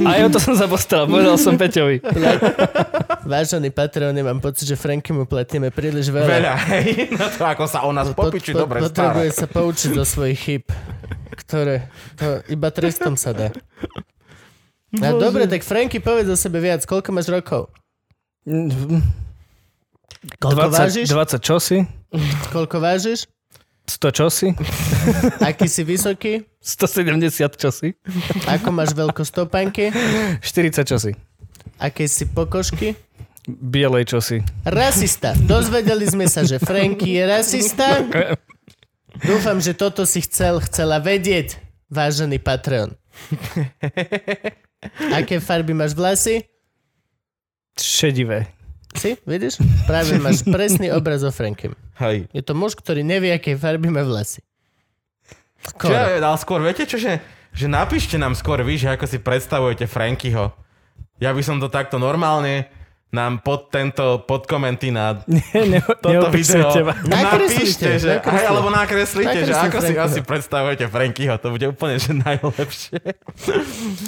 [0.08, 2.00] Aj o to som sa postaral, povedal som Peťovi.
[3.28, 6.24] Vážený Patreon, mám pocit, že Franky mu platíme príliš veľa.
[6.24, 6.88] Veľa, hej.
[7.12, 9.40] Na to, ako sa o nás Po- popiči, po- dobre Potrebuje stará.
[9.44, 10.64] sa poučiť zo svojich chyb,
[11.36, 13.52] ktoré to iba trestom sa dá.
[14.98, 16.82] A dobre, tak Franky, povedz o sebe viac.
[16.82, 17.70] Koľko máš rokov?
[20.42, 21.06] Koľko 20, vážiš?
[21.14, 21.78] 20 čosi,
[22.50, 23.30] Koľko vážiš?
[23.86, 24.48] 100 čosi,
[25.50, 26.46] Aký si vysoký?
[26.62, 27.94] 170 čosi,
[28.50, 29.94] Ako máš veľkostopánky?
[30.42, 31.12] 40 čosi.
[31.80, 32.98] Aké si pokožky?
[33.48, 34.46] Bielej čosi.
[34.68, 35.34] Rasista.
[35.34, 38.06] Dozvedeli sme sa, že Franky je rasista.
[39.26, 41.58] Dúfam, že toto si chcel, chcela vedieť,
[41.90, 42.94] vážený Patreon.
[45.12, 46.48] Aké farby máš vlasy?
[47.76, 48.48] Šedivé.
[48.96, 49.62] Si, vidíš?
[49.86, 51.76] Práve máš presný obraz o Frankem.
[52.00, 52.26] Hej.
[52.34, 54.42] Je to muž, ktorý nevie, aké farby má vlasy.
[55.60, 55.94] Čo Skoro.
[55.94, 57.20] ja dal skôr, viete čo, že,
[57.52, 60.56] že napíšte nám skôr vy, že ako si predstavujete Frankyho.
[61.20, 62.72] Ja by som to takto normálne
[63.10, 65.42] nám pod tento, pod komenty na Nie,
[65.78, 66.94] ne, toto video teba.
[67.10, 71.36] Napíšte, že, aj, alebo nakreslite, že ako si asi predstavujete Frankyho.
[71.42, 73.02] To bude úplne že najlepšie.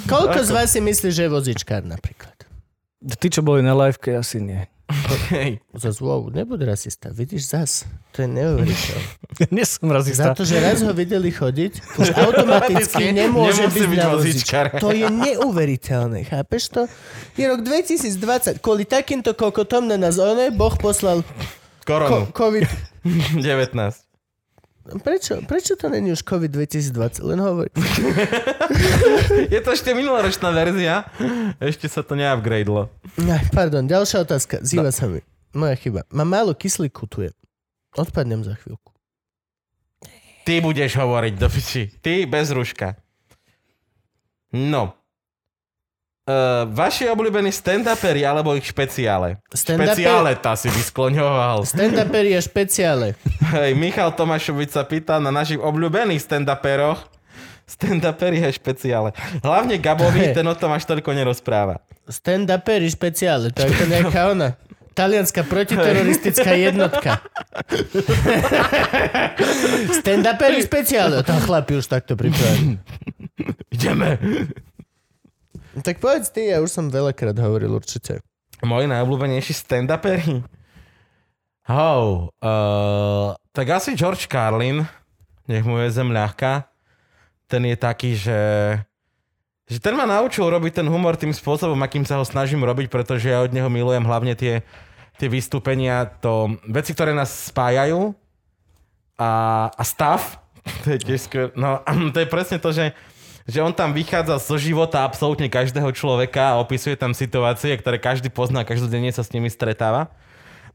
[0.06, 2.34] Koľko z vás si myslí, že je vozičkár napríklad?
[3.02, 4.62] Tí, čo boli na liveke, asi nie.
[5.28, 5.58] Hej.
[5.82, 7.08] Zas, wow, nebuď rasista.
[7.08, 7.72] Vidíš, zas.
[8.12, 9.04] To je neuveriteľné.
[9.34, 10.26] Ja nie som Za razista.
[10.32, 14.64] to, že raz ho videli chodiť, už automaticky nemôže byť byť na vozíčkar.
[14.78, 16.82] To je neuveriteľné, chápeš to?
[17.34, 18.12] Je rok 2020.
[18.58, 21.24] Kvôli takýmto kokotom na nás one, Boh poslal
[21.82, 22.28] Koronu.
[22.28, 22.68] ko- COVID.
[23.40, 24.11] 19.
[24.82, 25.38] Prečo?
[25.46, 27.22] Prečo to není už COVID 2020?
[27.22, 27.70] Len hovor.
[29.54, 31.06] Je to ešte minuloročná verzia.
[31.62, 32.90] Ešte sa to neupgradelo.
[33.22, 34.58] Aj, pardon, ďalšia otázka.
[34.66, 35.22] Zýva sa mi.
[35.54, 36.02] Moja chyba.
[36.10, 37.30] Mám málo kyslíku tu je.
[37.94, 38.90] Odpadnem za chvíľku.
[40.42, 41.82] Ty budeš hovoriť do piči.
[42.02, 42.98] Ty bez ruška.
[44.50, 44.98] No.
[46.22, 49.42] Uh, vaši obľúbení stand-uperi alebo ich špeciále?
[49.50, 51.66] Špeciále tá si vyskloňoval.
[51.74, 53.18] Stand-uperi a špeciále.
[53.50, 57.10] Hej, Michal Tomášovič sa pýta na našich obľúbených stand-uperoch.
[57.66, 59.10] Stand-uperi a špeciále.
[59.42, 61.82] Hlavne Gabovi, ten o tom až toľko nerozpráva.
[62.06, 63.50] Stand-uperi špeciále.
[63.50, 64.54] To je to nejaká ona.
[64.94, 67.18] Talianská protiteroristická jednotka.
[69.98, 71.26] Stand-uperi špeciále.
[71.26, 72.78] Tam chlapi už takto pripravení.
[73.74, 74.22] Ideme.
[75.80, 78.20] Tak povedz ty, ja už som veľakrát hovoril určite.
[78.60, 80.44] Moji najobľúbenejší stand-uperi?
[81.64, 82.28] How?
[82.44, 84.84] Uh, tak asi George Carlin,
[85.48, 86.68] nech mu je zem ľahká.
[87.48, 88.40] Ten je taký, že,
[89.64, 93.32] že ten ma naučil robiť ten humor tým spôsobom, akým sa ho snažím robiť, pretože
[93.32, 94.60] ja od neho milujem hlavne tie,
[95.16, 98.12] tie vystúpenia, to veci, ktoré nás spájajú
[99.16, 99.30] a,
[99.72, 100.20] a stav.
[100.86, 101.82] To je tiež skôr, no
[102.14, 102.94] to je presne to, že
[103.46, 108.30] že on tam vychádza zo života absolútne každého človeka a opisuje tam situácie, ktoré každý
[108.30, 110.14] pozná, každodenne sa s nimi stretáva.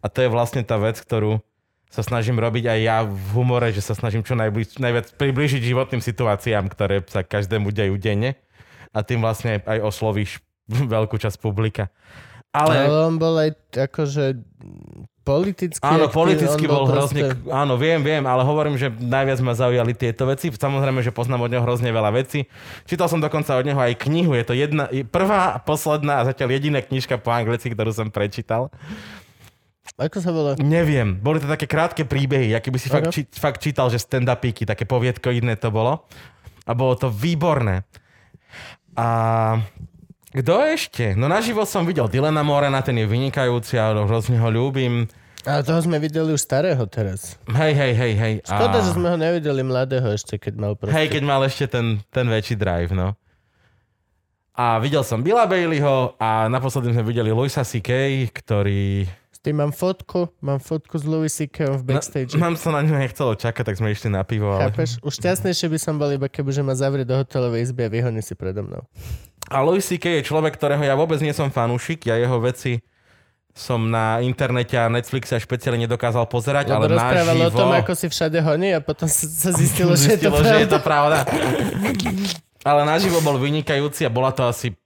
[0.03, 1.41] A to je vlastne tá vec, ktorú
[1.88, 6.03] sa snažím robiť aj ja v humore, že sa snažím čo najbliž, najviac približiť životným
[6.03, 8.36] situáciám, ktoré sa každému dejú denne.
[8.91, 10.43] A tým vlastne aj oslovíš
[10.95, 11.88] veľkú časť publika.
[12.51, 13.07] Ale, Ale...
[13.07, 14.39] on bol aj akože
[15.28, 17.36] politicky Áno, politicky bol hrozne...
[17.36, 20.47] proste- Áno, viem, viem, ale hovorím, že najviac ma zaujali tieto veci.
[20.47, 22.47] Samozrejme, že poznám od neho hrozne veľa vecí.
[22.88, 24.32] Čítal som dokonca od neho aj knihu.
[24.39, 28.71] Je to jedna, prvá, posledná a zatiaľ jediná knižka po anglicky, ktorú som prečítal.
[29.99, 30.55] Ako sa volá?
[30.61, 34.63] Neviem, boli to také krátke príbehy, aký by si fakt, či, fakt čítal, že stand-upíky,
[34.63, 36.05] také poviedkoidné to bolo.
[36.63, 37.84] A bolo to výborné.
[38.93, 39.07] A
[40.36, 41.15] kto ešte?
[41.15, 45.07] No naživo som videl Dylana Morena, ten je vynikajúci a hrozne ho ľúbim.
[45.47, 47.39] Ale toho sme videli už starého teraz.
[47.47, 48.34] Hej, hej, hej, hej.
[48.43, 48.84] Škoda, a...
[48.84, 50.91] že sme ho nevideli mladého ešte, keď mal proste.
[50.91, 53.15] Hej, keď mal ešte ten, ten väčší drive, no.
[54.57, 59.05] A videl som Billa Baileyho a naposledy sme videli Louisa C.K., ktorý...
[59.32, 61.78] S tým mám fotku, mám fotku s Louis C.K.
[61.78, 62.34] v backstage.
[62.36, 64.73] Na, nám sa na ňu nechcelo čakať, tak sme išli na pivo, ale...
[64.73, 64.97] Chápeš?
[65.05, 68.25] Už šťastnejšie by som bol iba keby, že ma zavrie do hotelovej izby a vyhoní
[68.25, 68.82] si predo mnou.
[69.47, 70.19] A Louis C.K.
[70.19, 72.83] je človek, ktorého ja vôbec nie som fanúšik, ja jeho veci
[73.57, 77.49] som na internete a Netflixe špeciálne nedokázal pozerať, Lebo ale naživo...
[77.49, 80.61] o tom, ako si všade honí a potom sa zistilo, že je to Zistilo, že
[80.61, 81.25] je to pravda.
[81.25, 82.37] pravda.
[82.61, 84.77] ale naživo bol vynikajúci a bola to asi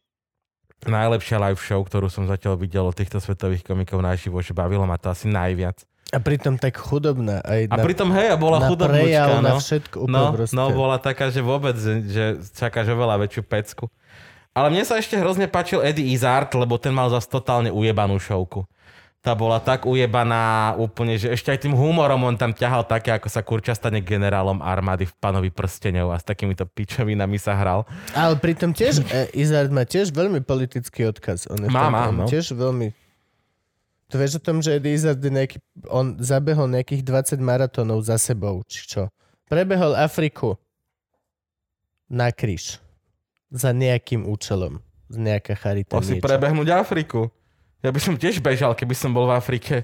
[0.88, 4.95] najlepšia live show, ktorú som zatiaľ videl od týchto svetových komikov naživo, že bavilo ma
[4.95, 5.84] to asi najviac.
[6.12, 7.39] A pritom tak chudobná.
[7.39, 9.47] Aj A na, pritom, hej, a bola na chudobnúčka, prejav, no.
[9.47, 10.55] na všetko úplne No, proste.
[10.59, 11.76] no, bola taká, že vôbec,
[12.07, 13.88] že čakáš oveľa väčšiu pecku.
[14.52, 18.68] Ale mne sa ešte hrozne páčil Eddie Izzard, lebo ten mal zase totálne ujebanú šovku.
[19.22, 23.30] Tá bola tak ujebaná úplne, že ešte aj tým humorom on tam ťahal také, ako
[23.30, 27.86] sa kurča stane generálom armády v panovi prstenov a s takýmito pičovinami sa hral.
[28.18, 31.45] Ale pritom tiež, e, Izard má tiež veľmi politický odkaz.
[31.54, 32.26] On je Má, má, no.
[32.26, 32.97] Tiež veľmi...
[34.10, 38.66] To vieš o tom, že Eddie Izzard nejaký, on zabehol nejakých 20 maratónov za sebou,
[38.66, 39.14] či čo.
[39.47, 40.58] Prebehol Afriku
[42.10, 42.82] na kríž.
[43.52, 44.80] Za nejakým účelom.
[45.12, 45.99] Nejaká charita.
[45.99, 46.26] Musí niečo.
[46.26, 47.28] prebehnúť Afriku.
[47.84, 49.76] Ja by som tiež bežal, keby som bol v Afrike.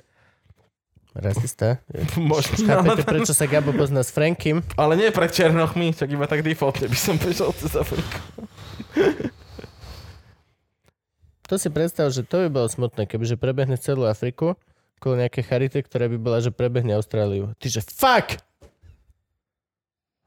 [1.11, 1.83] Rasista.
[2.15, 4.61] Možno, Chápete, ale, prečo sa Gabo pozná s Frankim?
[4.77, 8.17] ale nie pred Černochmi, tak iba tak defaultne by som bežal cez Afriku.
[11.47, 14.55] To si predstav, že to by bolo smutné, kebyže prebehne celú Afriku
[14.97, 17.53] kvôli nejaké charite, ktorá by bola, že prebehne Austráliu.
[17.61, 18.41] Ty že fuck!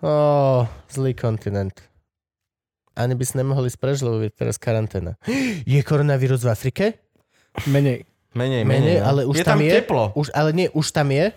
[0.01, 1.77] Ó, zlý kontinent.
[2.99, 5.15] Ani by si nemohli sprieť, lebo je teraz karanténa.
[5.69, 6.85] Je koronavírus v Afrike?
[7.67, 8.07] Menej.
[8.31, 8.97] Menej, Menej, menej.
[9.03, 9.07] no.
[9.11, 9.73] ale už je tam tam je?
[9.75, 10.05] teplo.
[10.15, 11.35] Už, ale nie, už tam je?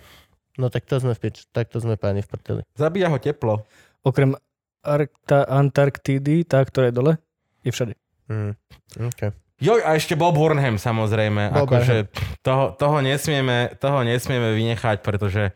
[0.54, 2.62] No tak to sme v pič, tak to sme páni v prdeli.
[2.78, 3.66] Zabíja ho teplo.
[4.06, 4.38] Okrem
[4.86, 7.12] Arkta, Antarktídy, tá, ktorá je dole,
[7.66, 7.94] je všade.
[8.30, 8.54] Mm.
[9.10, 9.34] Okay.
[9.58, 11.50] Joj, a ešte Bob Burnham samozrejme.
[11.50, 12.06] Bob akože
[12.46, 15.50] toho, toho, nesmieme, toho nesmieme vynechať, pretože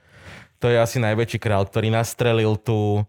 [0.59, 3.07] to je asi najväčší král, ktorý nastrelil tú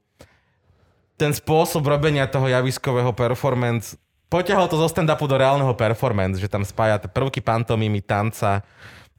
[1.20, 4.00] ten spôsob robenia toho javiskového performance.
[4.32, 8.64] Poťahol to zo stand-upu do reálneho performance, že tam spája prvky pantomimy, tanca,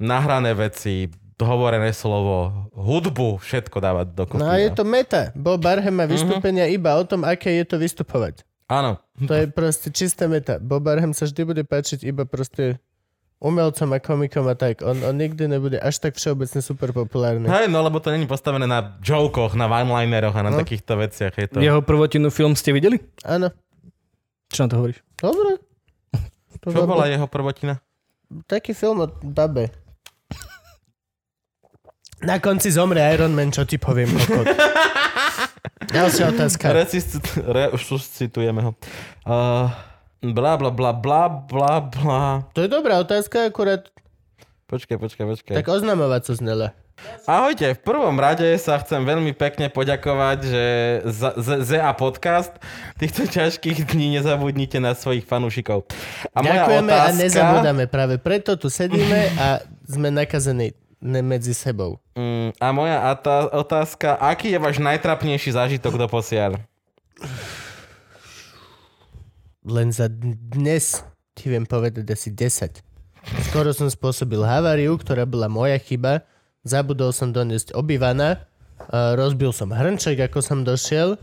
[0.01, 4.41] nahrané veci, hovorené slovo, hudbu, všetko dávať dokopy.
[4.41, 5.33] No a je to meta.
[5.37, 8.45] Bob Barham má vystúpenia iba o tom, aké je to vystupovať.
[8.71, 9.03] Áno.
[9.27, 10.63] To je proste čisté meta.
[10.63, 12.79] Bob Barham sa vždy bude páčiť iba proste
[13.41, 14.81] umelcom a komikom a tak.
[14.81, 17.49] On, on nikdy nebude až tak všeobecne super populárny.
[17.49, 20.61] Hej, no lebo to není postavené na jokoch, na one-lineroch a na No.
[20.61, 21.33] takýchto veciach.
[21.35, 21.57] Je to...
[21.59, 23.01] Jeho prvotinu film ste videli?
[23.25, 23.49] Áno.
[24.47, 25.01] Čo na to hovoríš?
[25.17, 25.57] Dobre.
[26.61, 27.81] To Čo bol bola jeho prvotina?
[28.45, 29.73] Taký film o babe.
[32.21, 34.45] Na konci zomre Iron Man, čo ti poviem, kokot.
[35.97, 36.69] Ďalšia otázka.
[36.71, 38.71] Recist- re, už citujeme ho.
[39.25, 39.73] Uh,
[40.21, 42.45] bla, bla, bla, bla, bla, bla.
[42.53, 43.89] To je dobrá otázka, akurát
[44.69, 45.55] Počkaj, počkaj, počkaj.
[45.59, 46.69] tak oznamovať sa znela.
[47.25, 50.65] Ahojte, v prvom rade sa chcem veľmi pekne poďakovať, že
[51.09, 52.53] za, za, ZA podcast
[53.01, 55.89] týchto ťažkých dní nezabudnite na svojich fanúšikov.
[56.37, 57.85] A moja Ďakujeme otázka, a nezabudáme.
[57.89, 61.97] Práve preto tu sedíme a sme nakazení medzi sebou.
[62.13, 66.61] Mm, a moja atá- otázka, aký je váš najtrapnejší zážitok do posiaľ?
[69.67, 71.05] Len za dnes
[71.37, 72.81] ti viem povedať asi 10.
[73.53, 76.25] Skoro som spôsobil haváriu, ktorá bola moja chyba.
[76.65, 78.49] Zabudol som doniesť obývana.
[78.89, 81.21] Uh, rozbil som hrnček, ako som došiel.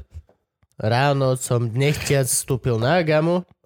[0.77, 3.41] Ráno som nechtiac vstúpil na Agamu.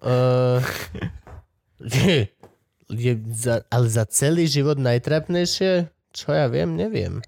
[3.68, 5.92] Ale za celý život najtrapnejšie?
[6.12, 7.20] Čo ja viem, neviem.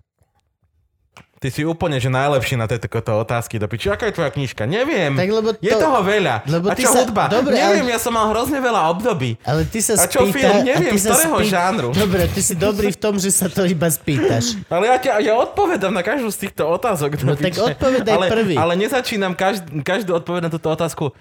[1.45, 3.93] Ty si úplne, že najlepší na tieto otázky do piči.
[3.93, 4.65] Aká je tvoja knižka?
[4.65, 5.13] Neviem.
[5.13, 6.41] Tak lebo to, Je toho veľa.
[6.49, 7.29] lebo a čo sa- hudba?
[7.29, 9.37] Dobre, Neviem, ale- ja som mal hrozne veľa období.
[9.45, 10.65] Ale ty sa A čo spýta, film?
[10.65, 11.89] Neviem, z ktorého žánru.
[11.93, 14.57] Dobre, ty si dobrý v tom, že sa to iba spýtaš.
[14.73, 17.21] Ale ja, ťa, ja odpovedám na každú z týchto otázok.
[17.21, 18.57] No tak odpovedaj ale, prvý.
[18.57, 21.13] Ale nezačínam každú, každú odpoveď na túto otázku.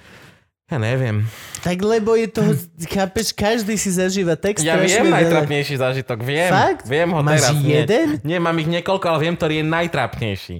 [0.65, 1.27] Ja neviem.
[1.59, 2.41] Tak lebo je to,
[2.87, 5.19] chápeš, každý si zažíva tak Ja viem veľa.
[5.21, 6.19] najtrapnejší zážitok.
[6.19, 6.49] Viem.
[6.49, 6.85] Fakt?
[6.85, 7.55] Viem ho Máš teraz.
[7.59, 8.07] jeden?
[8.23, 10.57] Nie, nie, mám ich niekoľko, ale viem, ktorý je najtrapnejší.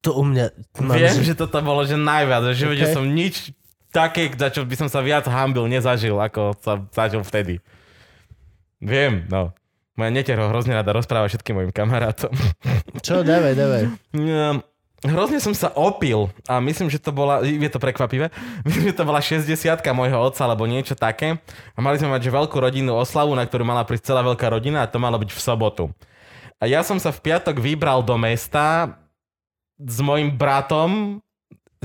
[0.00, 0.44] To u mňa...
[0.78, 1.26] Mám, Viem, že...
[1.26, 2.54] že toto bolo, že najviac.
[2.54, 2.94] Že Okay.
[2.94, 3.50] som nič
[3.90, 7.58] také, za čo by som sa viac hambil, nezažil, ako sa zažil vtedy.
[8.78, 9.50] Viem, no.
[9.98, 12.30] Moja neter ho hrozne rada rozpráva všetkým mojim kamarátom.
[13.02, 13.84] Čo, dávaj, dávaj.
[14.98, 18.34] Hrozne som sa opil a myslím, že to bola, je to prekvapivé,
[18.66, 19.46] myslím, že to bola 60
[19.94, 21.38] môjho otca alebo niečo také.
[21.74, 24.82] A mali sme mať že veľkú rodinnú oslavu, na ktorú mala prísť celá veľká rodina
[24.82, 25.84] a to malo byť v sobotu.
[26.58, 28.98] A ja som sa v piatok vybral do mesta
[29.78, 31.22] s mojim bratom,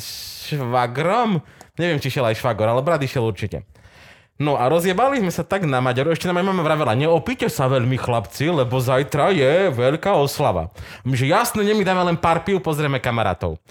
[0.02, 1.46] švagrom,
[1.78, 3.62] neviem, či šiel aj švagor, ale brat išiel určite.
[4.42, 7.70] No a rozjebali sme sa tak na Maďaru, ešte nám aj mama vravela, neopíte sa
[7.70, 10.74] veľmi chlapci, lebo zajtra je veľká oslava.
[11.06, 13.62] My, že jasne, nemi dáme len pár pív, pozrieme kamarátov.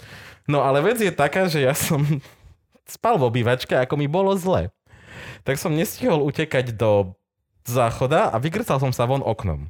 [0.47, 1.99] No ale vec je taká, že ja som
[2.95, 4.71] spal v obývačke, ako mi bolo zle.
[5.43, 7.11] Tak som nestihol utekať do
[7.67, 9.67] záchoda a vygrcal som sa von oknom.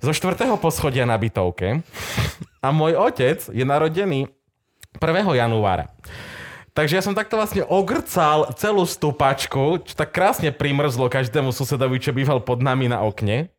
[0.00, 1.84] Zo štvrtého poschodia na bytovke.
[2.64, 4.26] A môj otec je narodený
[4.98, 5.04] 1.
[5.38, 5.92] januára.
[6.78, 12.14] Takže ja som takto vlastne ogrcal celú stupačku, čo tak krásne primrzlo každému susedovi, čo
[12.14, 13.50] býval pod nami na okne.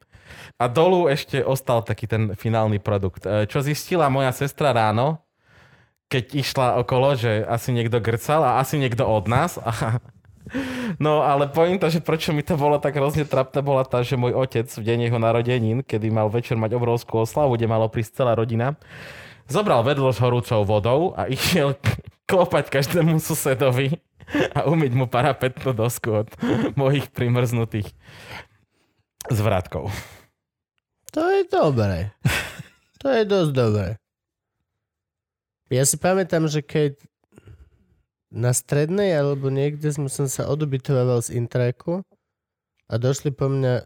[0.55, 3.27] A dolu ešte ostal taký ten finálny produkt.
[3.27, 5.19] E, Čo zistila moja sestra ráno,
[6.07, 9.59] keď išla okolo, že asi niekto grcal a asi niekto od nás.
[10.97, 14.33] No ale pointa, že prečo mi to bolo tak hrozne trapné, bola tá, že môj
[14.33, 18.33] otec v deň jeho narodenín, kedy mal večer mať obrovskú oslavu, kde malo prísť celá
[18.33, 18.73] rodina,
[19.45, 21.77] zobral vedlo s horúcou vodou a išiel
[22.29, 23.97] klopať každému susedovi
[24.53, 26.29] a umyť mu parapetnú dosku od
[26.77, 27.89] mojich primrznutých
[29.33, 29.89] zvratkov.
[31.17, 32.13] To je dobré.
[33.01, 33.89] To je dosť dobré.
[35.73, 36.97] Ja si pamätám, že keď
[38.29, 42.05] na strednej alebo niekde som, som sa odubytoval z Intraku
[42.85, 43.85] a došli po mňa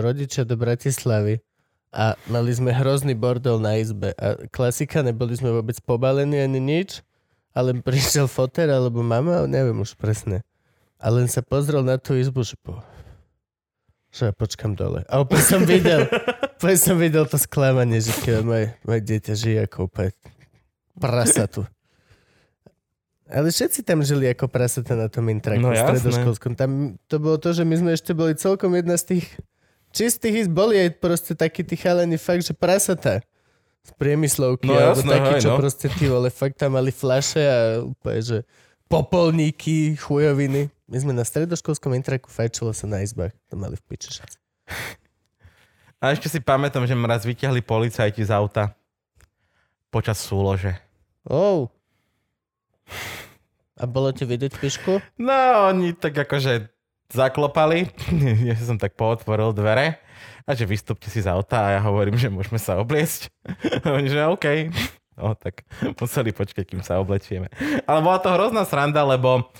[0.00, 1.40] rodičia do Bratislavy
[1.92, 7.00] a mali sme hrozný bordel na izbe a klasika, neboli sme vôbec pobalení ani nič,
[7.58, 10.46] ale prišiel foter alebo mama, neviem už presne.
[11.02, 12.78] A len sa pozrel na tú izbu, že po...
[14.14, 15.02] Že ja počkam dole.
[15.10, 16.06] A opäť som videl,
[16.62, 20.14] opäť som videl to sklamanie, že keď moje, moje dieťa žije ako úplne
[21.02, 21.66] prasa tu.
[23.28, 26.56] Ale všetci tam žili ako prasata na tom intraku No stredoškolskom.
[26.56, 29.26] Tam to bolo to, že my sme ešte boli celkom jedna z tých
[29.92, 30.50] čistých ísť.
[30.54, 33.20] Boli aj proste takí tí chalani fakt, že prasata
[33.88, 34.68] z priemyslovky.
[34.68, 35.56] No alebo jasné, takí, hej, čo no.
[35.56, 38.38] proste tí vole, fakt tam mali flaše a úplne, že
[38.92, 40.68] popolníky, chujoviny.
[40.88, 43.32] My sme na stredoškolskom intraku fajčilo sa na izbách.
[43.48, 44.20] To mali v piči.
[45.98, 48.76] A ešte si pamätám, že ma raz vyťahli policajti z auta
[49.88, 50.76] počas súlože.
[51.26, 51.68] Oh.
[53.76, 55.00] A bolo ti vidieť pišku?
[55.20, 56.70] No, oni tak akože
[57.08, 57.88] zaklopali,
[58.48, 60.00] ja som tak pootvoril dvere
[60.48, 63.28] a že vystúpte si z auta a ja hovorím, že môžeme sa obliecť.
[63.84, 64.46] A oni, že OK.
[65.18, 65.66] No tak
[65.98, 67.50] museli počkať, kým sa oblečieme.
[67.90, 69.50] Ale bola to hrozná sranda, lebo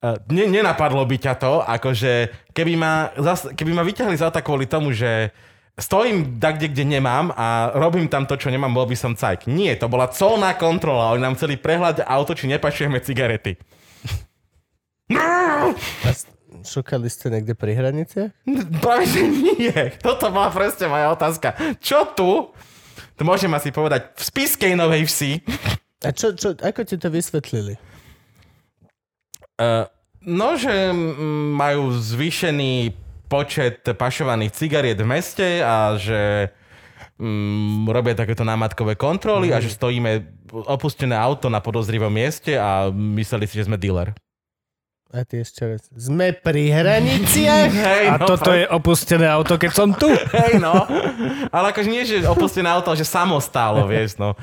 [0.00, 4.40] eh, ne, nenapadlo by ťa to, akože keby ma, zas, keby ma vyťahli z auta
[4.40, 5.36] kvôli tomu, že
[5.76, 9.44] stojím takde, kde nemám a robím tam to, čo nemám, bol by som cajk.
[9.52, 11.12] Nie, to bola colná kontrola.
[11.12, 13.60] Oni nám chceli prehľadať auto, či nepašujeme cigarety.
[16.66, 18.34] Šukali ste niekde pri hranice?
[18.82, 19.72] Práve, že nie.
[20.02, 21.54] Toto bola presne moja otázka.
[21.78, 22.50] Čo tu?
[23.16, 25.32] To môžem asi povedať v spiskej Novej Vsi.
[26.04, 27.80] A čo, čo, ako ti to vysvetlili?
[29.56, 29.88] Uh,
[30.20, 32.92] no, že mm, majú zvýšený
[33.26, 36.52] počet pašovaných cigariet v meste a že
[37.16, 40.28] mm, robia takéto námatkové kontroly a že stojíme
[40.68, 44.12] opustené auto na podozrivom mieste a mysleli si, že sme dealer.
[45.08, 45.86] A ty ešte raz.
[45.90, 47.70] Sme pri hraniciach?
[47.88, 50.10] Hej, A toto je opustené auto, keď som tu.
[50.38, 50.74] Hej, no.
[51.48, 54.34] Ale akože nie, že opustené auto, ale že samostálo, vieš, no.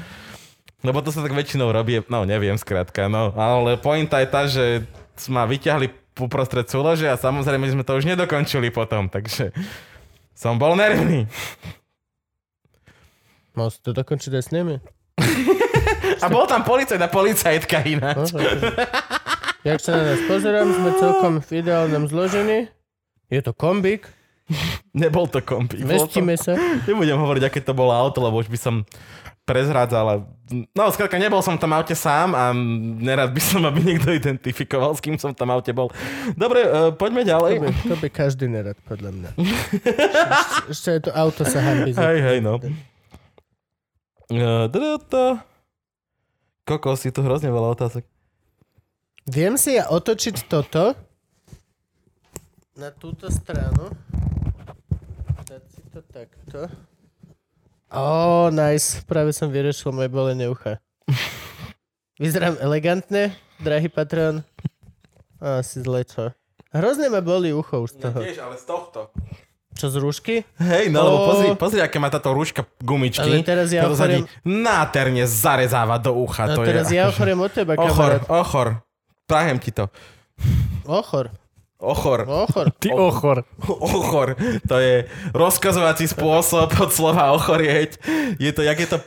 [0.79, 3.31] Lebo to sa tak väčšinou robí, no neviem skrátka, no.
[3.33, 4.83] Ale pointa je tá, že
[5.27, 9.55] ma vyťahli uprostred súlože a samozrejme sme to už nedokončili potom, takže
[10.33, 11.25] som bol nervný.
[13.53, 14.75] Mal si to dokončiť aj s nimi?
[16.23, 18.31] A bol tam policajt a policajtka No, ináč.
[18.31, 19.22] akože-
[19.63, 22.67] Jak sa na nás pozerám, sme celkom v ideálnom zložení.
[23.31, 24.11] Je to kombík,
[25.01, 25.81] Nebol to kombi.
[25.81, 26.19] Bolo to...
[26.19, 26.53] vestíme sa.
[26.87, 28.75] Nebudem hovoriť, aké to bolo auto, lebo už by som
[29.43, 30.23] prezrádzal.
[30.71, 32.55] No, skrátka, nebol som v tom aute sám a
[33.03, 35.91] nerad by som, aby niekto identifikoval, s kým som v tom aute bol.
[36.39, 37.53] Dobre, uh, poďme To ďalej.
[37.59, 39.29] by, to by každý nerad, podľa mňa.
[40.71, 41.91] Ešte, aj to auto sa hambí.
[41.91, 42.63] Hej, hej, no.
[44.31, 44.71] Uh,
[45.11, 45.43] to...
[46.63, 48.07] Kokos, je tu hrozne veľa otázok.
[49.23, 50.99] Viem si ja otočiť toto
[52.75, 53.93] na túto stranu.
[55.47, 56.67] Dať si to takto.
[57.93, 58.99] Ó, oh, nice.
[59.05, 60.81] Práve som vyriešil moje bolenie ucha.
[62.21, 64.41] Vyzerám elegantne, drahý patron.
[65.39, 66.33] Asi zle, čo?
[66.73, 68.17] Hrozne ma boli ucho už z toho.
[68.19, 69.13] tiež, ale z tohto.
[69.73, 70.35] Čo z rúšky?
[70.61, 71.25] Hej, no lebo Ó.
[71.33, 73.25] pozri, pozri, aké má táto rúška gumičky.
[73.25, 76.45] Ale teraz ja ochoriem- nádherne zarezáva do ucha.
[76.49, 78.21] A to teraz je, ja akože- ochoriem od teba, Ochor, kamarát.
[78.29, 78.67] ochor.
[79.23, 79.87] Prajem ti to.
[80.85, 81.31] Ochor.
[81.77, 82.23] Ochor.
[82.23, 82.71] Ochor.
[82.79, 83.43] Ty ochor.
[83.67, 84.27] Ochor.
[84.67, 85.03] To je
[85.35, 87.99] rozkazovací spôsob od slova ochorieť.
[88.39, 88.97] Je to, jak je to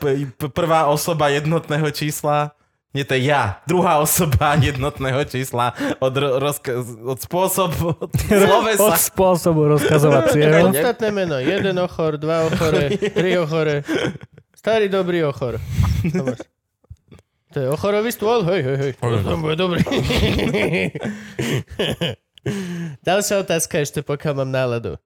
[0.52, 2.52] prvá osoba jednotného čísla?
[2.92, 3.60] Nie, to je ja.
[3.68, 8.96] Druhá osoba jednotného čísla od, ro- rozka- od spôsob od Od slovesa.
[8.96, 10.64] spôsobu rozkazovacieho.
[10.72, 11.36] Podstatné meno.
[11.36, 13.84] Jeden ochor, dva ochore, tri ochore.
[14.56, 15.60] Starý dobrý ochor.
[16.08, 16.40] Máš.
[17.56, 18.44] To je ochorový stôl?
[18.44, 18.92] Hej, hej, hej.
[19.00, 19.80] To bude dobrý.
[23.00, 25.00] Ďalšia otázka ešte, pokiaľ mám náladu.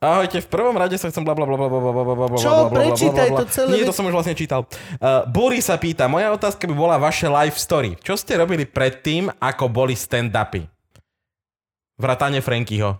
[0.00, 2.72] Ahojte, v prvom rade sa chcem bla bla bla bla bla bla bla bla Čo?
[2.72, 3.76] Prečítaj to celé.
[3.76, 4.64] Nie, to som už vlastne čítal.
[4.96, 8.00] Uh, Buri sa pýta, moja otázka by bola vaše life story.
[8.00, 10.64] Čo ste robili predtým, ako boli stand-upy?
[12.00, 12.96] Vratanie Frankyho.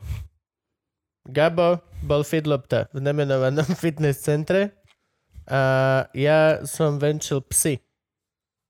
[1.25, 4.77] Gabo bol fidlopta v nemenovanom fitness centre
[5.49, 7.84] a ja som venčil psy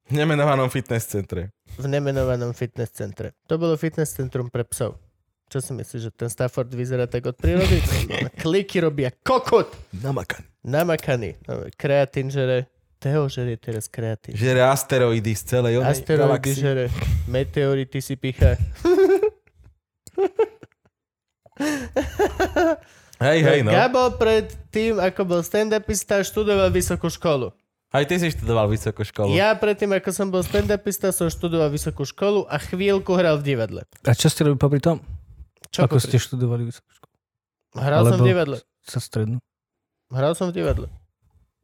[0.04, 1.48] V nemenovanom fitness centre.
[1.74, 3.32] v nemenovanom fitness centre.
[3.48, 5.00] To bolo fitness centrum pre psov.
[5.48, 7.80] Čo si myslíš, že ten Stafford vyzerá tak od prírody?
[8.42, 9.68] Kliky robia kokot!
[9.96, 10.44] Namakan.
[10.64, 11.36] Namakaný.
[11.44, 12.68] No, kreatín žere.
[12.96, 14.32] Teo žere teraz kreatín.
[14.32, 16.56] Žere asteroidy z celej onej Asteroidy galaxie.
[16.56, 16.84] žere.
[17.28, 18.56] Meteority si picha.
[23.20, 23.70] Hej, hej, no.
[23.70, 27.54] Gabo pred tým, ako bol stand-upista, študoval vysokú školu.
[27.94, 29.30] Aj ty si študoval vysokú školu.
[29.30, 33.80] Ja predtým, ako som bol stand-upista, som študoval vysokú školu a chvíľku hral v divadle.
[34.02, 34.98] A čo ste robili popri tom?
[35.70, 37.14] Čo Ako popri- ste študovali vysokú školu?
[37.76, 38.56] Hral som v Alebo- divadle.
[38.82, 39.38] Sa strednú.
[40.10, 40.86] Hral som v divadle.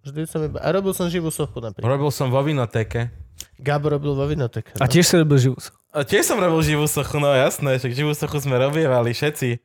[0.01, 0.59] Vždy som iba...
[0.59, 1.85] A robil som živú sochu napríklad.
[1.85, 3.11] Robil som vo vinoteke.
[3.57, 4.73] Gabo robil vo vinoteke.
[4.77, 4.89] A No.
[4.89, 5.77] tiež si robil živú sochu.
[5.91, 9.61] A tiež som robil živú sochu, no jasné, však živú sochu sme robievali všetci.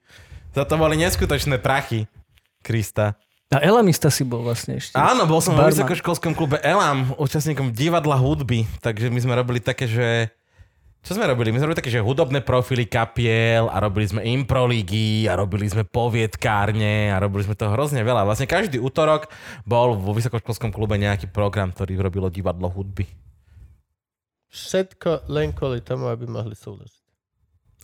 [0.52, 2.10] Za to boli neskutočné prachy.
[2.60, 3.16] Krista.
[3.54, 4.98] A Elamista si bol vlastne ešte.
[4.98, 5.78] Áno, bol som vo Barman.
[5.78, 10.34] vysokoškolskom klube Elam, účastníkom divadla hudby, takže my sme robili také, že...
[11.06, 11.54] Čo sme robili?
[11.54, 15.86] My sme robili také, že hudobné profily kapiel a robili sme improlígy a robili sme
[15.86, 18.26] poviedkárne a robili sme to hrozne veľa.
[18.26, 19.30] Vlastne každý útorok
[19.62, 23.06] bol vo vysokoškolskom klube nejaký program, ktorý robilo divadlo hudby.
[24.50, 27.04] Všetko len kvôli tomu, aby mohli súložiť.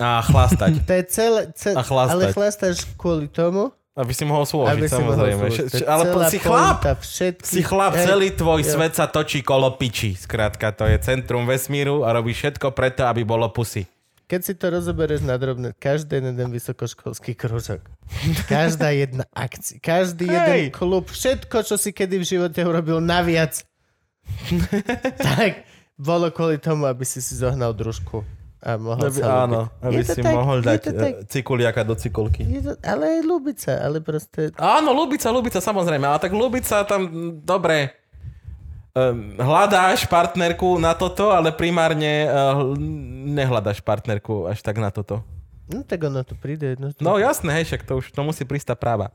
[0.02, 0.82] A chlastať.
[0.90, 1.42] To je celé...
[1.54, 2.14] celé A chlastať.
[2.18, 3.70] ale chlastáš kvôli tomu,
[4.02, 5.44] Aby si mohol slúžiť, samozrejme.
[5.54, 6.82] Š- Ale celá si chlap!
[7.06, 7.46] Všetky...
[7.46, 8.70] Si chlap, celý tvoj jo.
[8.74, 10.18] svet sa točí kolo piči.
[10.18, 13.86] Skrátka, to je centrum vesmíru a robí všetko preto, aby bolo pusy.
[14.26, 17.86] Keď si to rozoberieš na drobné, každý jeden vysokoškolský kružok,
[18.50, 20.34] každá jedna akcia, každý Hej.
[20.34, 23.62] jeden klub, všetko, čo si kedy v živote urobil naviac,
[25.30, 25.68] tak
[26.00, 28.26] bolo kvôli tomu, aby si si zohnal družku
[28.62, 29.86] a mohol Aby, sa áno, ľúbiť.
[29.90, 31.14] aby si tak, mohol dať to tak.
[31.34, 32.46] cikuliaka do cikulky.
[32.46, 33.22] Je to, ale aj
[33.58, 34.54] sa, ale proste...
[34.54, 36.06] Áno, Lubica, Lubica, samozrejme.
[36.06, 37.10] Ale tak Lubica tam,
[37.42, 37.98] dobre,
[38.94, 42.78] um, hľadáš partnerku na toto, ale primárne uh,
[43.34, 45.26] nehľadáš partnerku až tak na toto.
[45.66, 46.78] No tak ono to príde.
[46.78, 47.02] No, to...
[47.02, 49.10] No jasné, hej, však to už to musí prísť tá práva.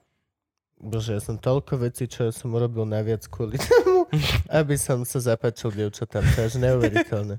[0.76, 4.10] Bože, ja som toľko vecí, čo ja som urobil naviac kvôli tomu,
[4.52, 6.20] aby som sa zapáčil dievčatám.
[6.20, 7.36] To je až neuveriteľné.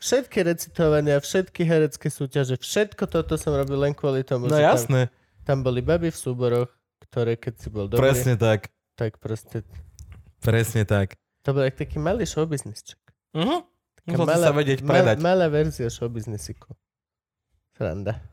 [0.00, 4.72] Všetky recitovania, všetky herecké súťaže, všetko toto som robil len kvôli tomu, No že tam,
[4.72, 5.00] jasné,
[5.44, 6.72] tam boli baby v súboroch,
[7.04, 8.72] ktoré keď si bol dobrý, presne tak.
[8.96, 9.60] tak proste...
[10.40, 11.20] Presne tak.
[11.44, 12.96] To bol taký malý showbiznisček.
[13.36, 13.60] Uh-huh.
[14.08, 15.16] Musel si sa vedieť predať.
[15.20, 16.72] Mal, malá verzia showbiznisiku.
[17.76, 18.24] Sranda.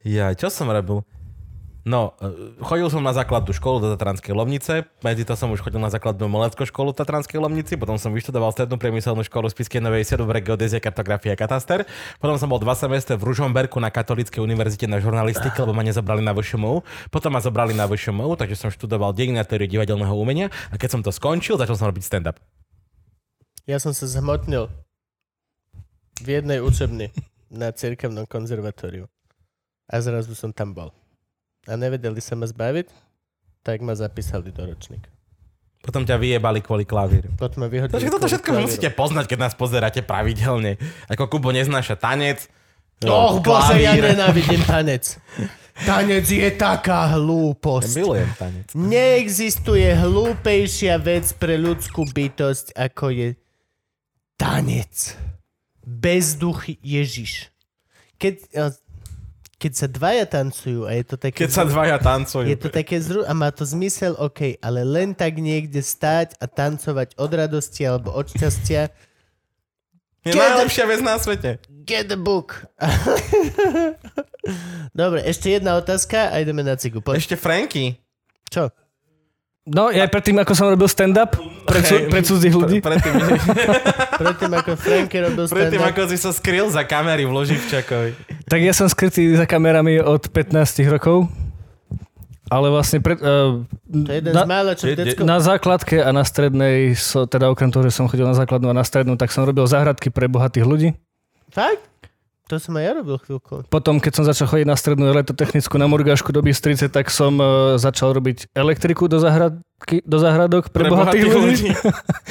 [0.00, 1.04] Ja, čo som robil?
[1.88, 5.80] No, eh, chodil som na základnú školu do Tatranskej Lomnice, medzi to som už chodil
[5.80, 9.80] na základnú maleckú školu v Tatranskej Lomnici, potom som vyštudoval strednú priemyselnú školu v Spiskej
[9.80, 11.88] Novej Sedobre geodézia, kartografia a kataster,
[12.20, 16.20] potom som bol dva semestre v Ružomberku na Katolíckej univerzite na žurnalistike, lebo ma nezobrali
[16.20, 20.52] na VŠMU, potom ma zobrali na VŠMU, takže som študoval dejiny a teóriu divadelného umenia
[20.68, 22.36] a keď som to skončil, začal som robiť stand-up.
[23.64, 24.68] Ja som sa zhmotnil
[26.20, 27.16] v jednej učebni
[27.48, 29.08] na cirkevnom konzervatóriu.
[29.88, 30.92] A zrazu som tam bol.
[31.68, 32.88] A nevedeli sa ma zbaviť,
[33.60, 35.12] tak ma zapísali do ročníka.
[35.84, 37.30] Potom ťa vyjebali kvôli klavíru.
[37.38, 37.94] Potom ma vyhodili.
[37.94, 38.66] Takže toto všetko klavíru.
[38.66, 40.80] musíte poznať, keď nás pozeráte pravidelne.
[41.06, 42.50] Ako Kubo neznáša tanec,
[43.06, 45.06] Och, bože, ja nenávidím tanec.
[45.86, 48.02] Tanec je taká hlúposť.
[48.02, 48.66] Milujem tanec.
[48.74, 53.28] Neexistuje hlúpejšia vec pre ľudskú bytosť, ako je
[54.34, 55.14] tanec.
[55.86, 57.54] Bezduch Ježiš.
[58.18, 58.74] Keď, eh,
[59.58, 61.44] keď sa dvaja tancujú a je to také...
[61.44, 62.46] Keď sa dvaja tancujú.
[62.46, 63.26] Je to také zru...
[63.26, 68.14] A má to zmysel, OK, ale len tak niekde stáť a tancovať od radosti alebo
[68.14, 68.94] od šťastia,
[70.26, 71.58] Je Get najlepšia vec na svete.
[71.88, 72.66] Get the book.
[74.98, 77.00] Dobre, ešte jedna otázka a ideme na cigu.
[77.00, 77.16] Poď.
[77.22, 77.96] Ešte Franky.
[78.50, 78.70] Čo?
[79.68, 82.80] No, ja aj predtým, ako som robil stand-up pre, cu- pre cudzích ľudí.
[82.80, 83.12] Pre, predtým,
[84.22, 85.92] Predtým ako Franky robil predtým, stand-up.
[85.94, 88.10] ako si sa skryl za kamery v Loživčakovi.
[88.44, 90.56] Tak ja som skrytý za kamerami od 15
[90.88, 91.28] rokov.
[92.48, 95.20] Ale vlastne pred, uh, To je jeden na, z mála, čo v Je- je- decko...
[95.22, 98.74] na základke a na strednej, so, teda okrem toho, že som chodil na základnú a
[98.74, 100.88] na strednú, tak som robil záhradky pre bohatých ľudí.
[101.48, 101.84] Fakt?
[102.48, 103.68] To som aj ja robil chvíľku.
[103.68, 107.76] Potom, keď som začal chodiť na strednú elektrotechnickú na Murgášku do Bystrice, tak som uh,
[107.76, 111.70] začal robiť elektriku do, záhradky, do záhradok pre, pre bohatých, ľudí.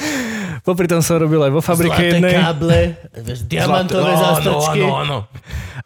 [0.66, 2.34] Popri tom som robil aj vo fabrike Zlaté jednej.
[2.34, 2.78] káble,
[3.14, 4.80] vieš, diamantové Zlaté- zástrčky.
[4.82, 5.18] Áno, áno, áno.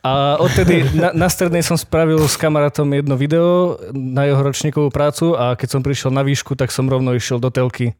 [0.02, 0.10] A
[0.40, 5.54] odtedy na, na strednej som spravil s kamarátom jedno video na jeho ročníkovú prácu a
[5.54, 7.94] keď som prišiel na výšku, tak som rovno išiel do telky.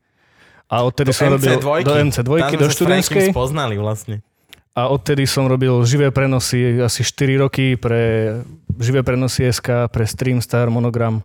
[0.67, 1.85] A odtedy som robil MC2.
[1.85, 3.25] do MC2, Tam sme do študentskej.
[3.31, 4.25] spoznali vlastne.
[4.73, 8.33] A odtedy som robil živé prenosy asi 4 roky pre
[8.81, 11.21] živé prenosy SK, pre Streamstar, Monogram.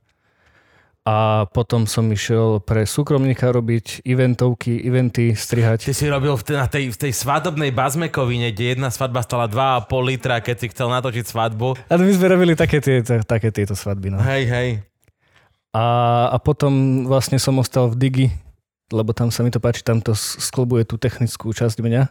[1.07, 5.87] A potom som išiel pre súkromníka robiť eventovky, eventy, strihať.
[5.87, 9.47] Ty si robil v tej, na tej, v tej svadobnej bazmekovine, kde jedna svadba stala
[9.47, 11.79] 2,5 litra, keď si chcel natočiť svadbu.
[11.87, 14.11] A my sme robili také, tie, také tieto svadby.
[14.11, 14.19] No.
[14.19, 14.69] Hej, hej.
[15.71, 15.83] A,
[16.35, 18.27] a potom vlastne som ostal v Digi,
[18.91, 22.03] lebo tam sa mi to páči, tam to s- sklbuje tú technickú časť mňa.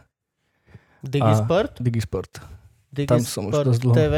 [1.07, 1.71] Digisport?
[1.79, 2.31] Digisport.
[3.07, 3.95] tam som už Digisport dosť dlho.
[3.95, 4.15] TV?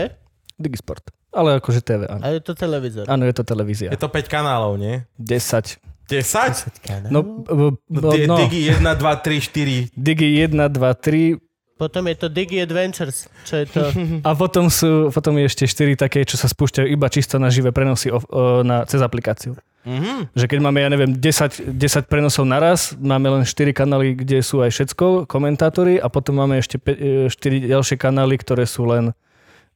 [0.60, 1.04] Digisport.
[1.30, 2.22] Ale akože TV, áno.
[2.26, 3.06] A je to televízor.
[3.06, 3.94] Áno, je to televízia.
[3.94, 5.06] Je to 5 kanálov, nie?
[5.22, 5.78] 10.
[6.10, 7.14] 10?
[7.14, 9.94] No, b- b- Di- no, Digi 1, 2, 3, 4.
[9.94, 11.38] Digi 1, 2, 3
[11.80, 13.80] Potom je to Digi Adventures, čo je to...
[14.28, 17.72] a potom sú, potom je ešte 4 také, čo sa spúšťajú iba čisto na živé
[17.72, 19.56] prenosy o, o, na, cez aplikáciu.
[19.88, 20.36] Mhm.
[20.36, 24.60] Že keď máme, ja neviem, 10, 10 prenosov naraz, máme len 4 kanály, kde sú
[24.60, 27.32] aj všetko, komentátori a potom máme ešte 4
[27.72, 29.16] ďalšie kanály, ktoré sú len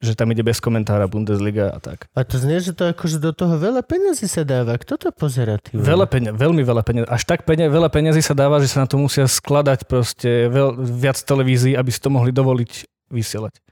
[0.04, 2.12] že tam ide bez komentára Bundesliga a tak.
[2.12, 4.76] A to znie, že to akože do toho veľa peniazy sa dáva.
[4.76, 5.80] Kto to pozera, ty?
[5.80, 7.08] Veľa peniaz, veľmi veľa peniaz.
[7.08, 10.76] Až tak peniaz, veľa peniazy sa dáva, že sa na to musia skladať proste veľ,
[10.76, 12.72] viac televízií, aby si to mohli dovoliť
[13.16, 13.64] vysielať.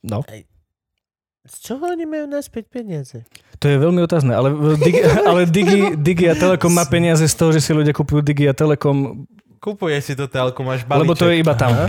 [0.00, 0.24] No.
[1.44, 3.20] Z čoho oni majú naspäť peniaze?
[3.56, 7.52] To je veľmi otázne, ale, Digi, ale Digi, Digi a Telekom má peniaze z toho,
[7.52, 11.00] že si ľudia kupujú Digi a Telekom, Kupuje si to telku, máš balíček.
[11.00, 11.72] lebo to je iba tam.
[11.72, 11.88] Aha.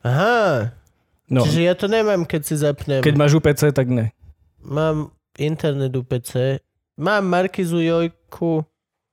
[0.00, 0.70] Aha,
[1.26, 3.02] No, čiže ja to nemám, keď si zapnem.
[3.02, 4.14] keď máš UPC, tak ne.
[4.60, 6.62] Mám internet UPC,
[6.94, 8.62] mám Markizu Jojku,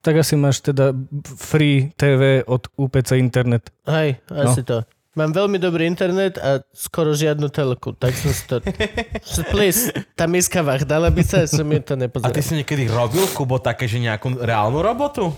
[0.01, 0.93] Tak asi máš teda
[1.25, 3.73] free TV od UPC internet.
[3.83, 4.85] hej, asi to.
[5.14, 8.66] Mám veľmi dobrý internet a skoro žiadnu telku, tak som si to...
[9.53, 12.41] Please, tá miska vach, dala by sa, som mi to A ty nepozeral.
[12.41, 15.30] si niekedy robil, Kubo, také, že nejakú reálnu robotu?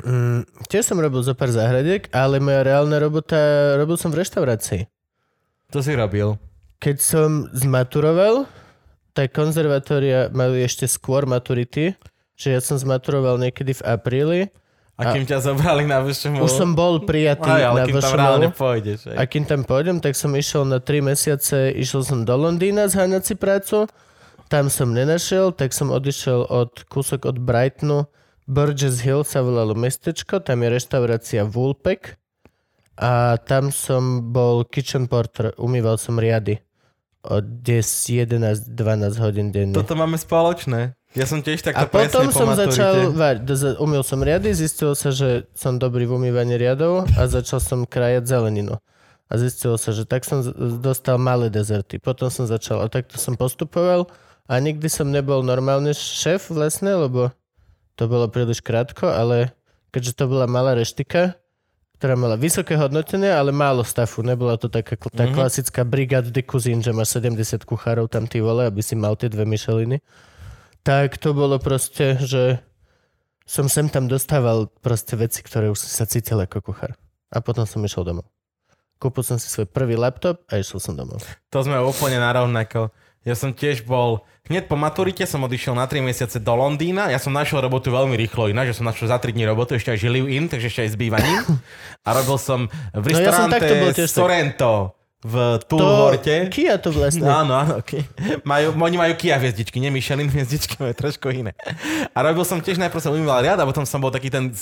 [0.00, 3.36] Mm, tiež som robil zo pár záhradiek, ale moja reálna robota,
[3.76, 4.88] robil som v reštaurácii.
[5.68, 6.40] To si robil.
[6.80, 8.48] Keď som zmaturoval,
[9.12, 11.92] tak konzervatória majú ešte skôr maturity,
[12.38, 14.40] že ja som zmaturoval niekedy v apríli.
[14.98, 16.42] A kým ťa zobrali na VŠMU?
[16.42, 19.06] Už som bol prijatý Aj, ale na kým tam reálne pôjdeš.
[19.14, 23.22] A kým tam pôjdem, tak som išiel na 3 mesiace, išiel som do Londýna zháňať
[23.22, 23.86] si prácu,
[24.50, 28.10] tam som nenašiel, tak som odišiel od kúsok od Brightonu,
[28.50, 32.18] Burgess Hill sa volalo mestečko, tam je reštaurácia Woolpack
[32.98, 36.58] a tam som bol kitchen porter, umýval som riady
[37.22, 39.78] od 10, 11, 12 hodín denne.
[39.78, 40.97] Toto máme spoločné.
[41.10, 42.68] Ja som tiež takto A potom som maturite.
[42.70, 47.24] začal, va- d- umil som riady, zistilo sa, že som dobrý v umývaní riadov a
[47.24, 48.76] začal som krajať zeleninu.
[49.24, 50.44] A zistilo sa, že tak som
[50.78, 51.96] dostal malé dezerty.
[51.96, 54.08] Potom som začal, a takto som postupoval
[54.44, 57.32] a nikdy som nebol normálny šéf vlastne, lebo
[57.94, 59.52] to bolo príliš krátko, ale
[59.90, 61.36] keďže to bola malá reštika,
[61.94, 64.20] ktorá mala vysoké hodnotenie, ale málo stafu.
[64.20, 65.34] Nebola to taká tá Mhm.
[65.34, 69.26] klasická brigade de cuisine, že máš 70 kuchárov tam ty vole, aby si mal tie
[69.26, 69.98] dve myšeliny
[70.88, 72.64] tak to bolo proste, že
[73.44, 76.96] som sem tam dostával proste veci, ktoré už som sa cítil ako kuchár.
[77.28, 78.24] A potom som išiel domov.
[78.96, 81.20] Kúpil som si svoj prvý laptop a išiel som domov.
[81.52, 82.88] To sme úplne narovnako.
[83.20, 87.12] Ja som tiež bol, hneď po maturite som odišiel na 3 mesiace do Londýna.
[87.12, 89.92] Ja som našiel robotu veľmi rýchlo ináč, že som našiel za 3 dní robotu, ešte
[89.92, 91.44] aj žili in, takže ešte aj s bývaním.
[92.08, 92.64] A robil som
[92.96, 94.08] v No ja som restaurante takto bol tiež.
[94.08, 96.46] Sorrento v To, Tulvorte.
[96.46, 97.26] Kia to vlastne.
[97.42, 98.06] Áno, áno, okay.
[98.46, 101.58] majú, oni majú Kia hviezdičky, nie Michelin hviezdičky, majú trošku iné.
[102.14, 104.54] A robil som tiež, najprv som umýval riad a potom som bol taký ten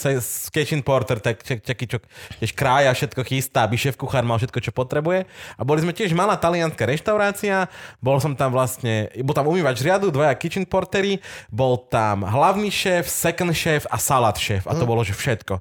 [0.48, 1.98] kitchen porter, tak, tak, taký, čo
[2.40, 5.28] tiež krája, všetko chystá, aby šéf kuchár mal všetko, čo potrebuje.
[5.60, 7.68] A boli sme tiež malá talianská reštaurácia,
[8.00, 11.20] bol som tam vlastne, bol tam umývač riadu, dvaja kitchen portery,
[11.52, 15.60] bol tam hlavný šéf, second šéf a salát šéf a to bolo, že všetko.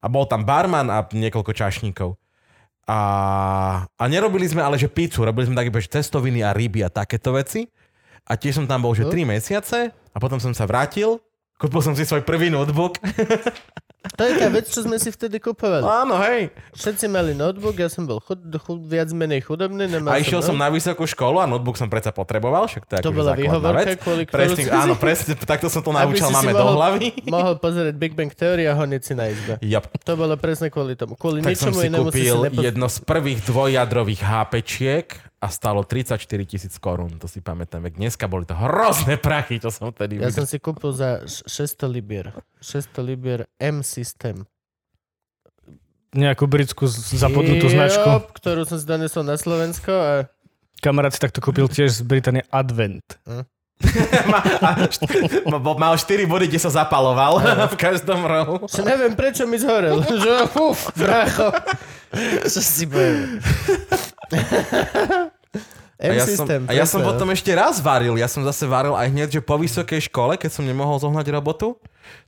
[0.00, 2.19] A bol tam barman a niekoľko čašníkov.
[2.88, 2.98] A,
[3.86, 7.34] a nerobili sme ale, že pizzu, robili sme také, že cestoviny a ryby a takéto
[7.36, 7.68] veci.
[8.26, 9.12] A tiež som tam bol, že No.
[9.12, 11.18] 3 mesiace a potom som sa vrátil,
[11.58, 12.98] kúpil som si svoj prvý notebook.
[14.00, 15.84] To je tá vec, čo sme si vtedy kupovali.
[15.84, 16.48] Áno, hej.
[16.72, 19.84] Všetci mali notebook, ja som bol chud, chud, viac menej chudobný.
[19.84, 20.64] Nemal A išiel som no.
[20.64, 24.00] na vysokú školu a notebook som predsa potreboval, však to je To akože bola výhovorka,
[24.00, 26.76] kvôli Presne, si áno, si- presne, takto som to naučil si si máme do mohol-
[26.80, 27.06] hlavy.
[27.28, 29.60] Mohol pozerať Big Bang Theory a honiť si na izbe.
[29.60, 29.84] Yep.
[30.08, 31.20] To bolo presne kvôli tomu.
[31.20, 32.60] Kvôli Tak som ničomu si inému si si kúpil nepo...
[32.64, 35.06] jedno z prvých dvojjadrových HPčiek
[35.40, 37.80] a stalo 34 tisíc korún, to si pamätám.
[37.80, 40.36] Veď dneska boli to hrozné prachy, čo som vtedy Ja videl.
[40.36, 42.28] som si kúpil za š- 600 libier.
[42.60, 44.44] 600 libier M-System.
[46.10, 48.10] Nejakú britskú z- zapodnutú Jop, značku.
[48.34, 50.12] ktorú som si donesol na Slovensko a
[50.78, 53.04] Kamarát si takto kúpil tiež z Británie Advent.
[54.28, 55.08] Ma- a št-
[55.46, 57.40] ma- bol- Mal 4 body, kde sa zapaloval
[57.72, 58.64] v každom rohu.
[58.66, 60.04] že neviem, prečo mi zhorel.
[60.20, 61.48] že uf, bracho.
[62.44, 62.84] Čo si
[66.00, 66.16] poviem.
[66.16, 67.06] A ja som, a ja som no.
[67.12, 68.16] potom ešte raz varil.
[68.16, 71.76] Ja som zase varil aj hneď, že po vysokej škole, keď som nemohol zohnať robotu,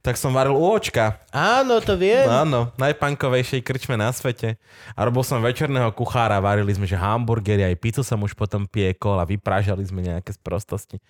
[0.04, 1.18] tak som varil u očka.
[1.32, 2.28] Áno, to viem.
[2.28, 4.60] Áno, najpankovejšej krčme na svete.
[4.94, 9.18] A robil som večerného kuchára, varili sme, že hamburgery, aj pizzu som už potom piekol
[9.18, 11.00] a vyprážali sme nejaké sprostosti.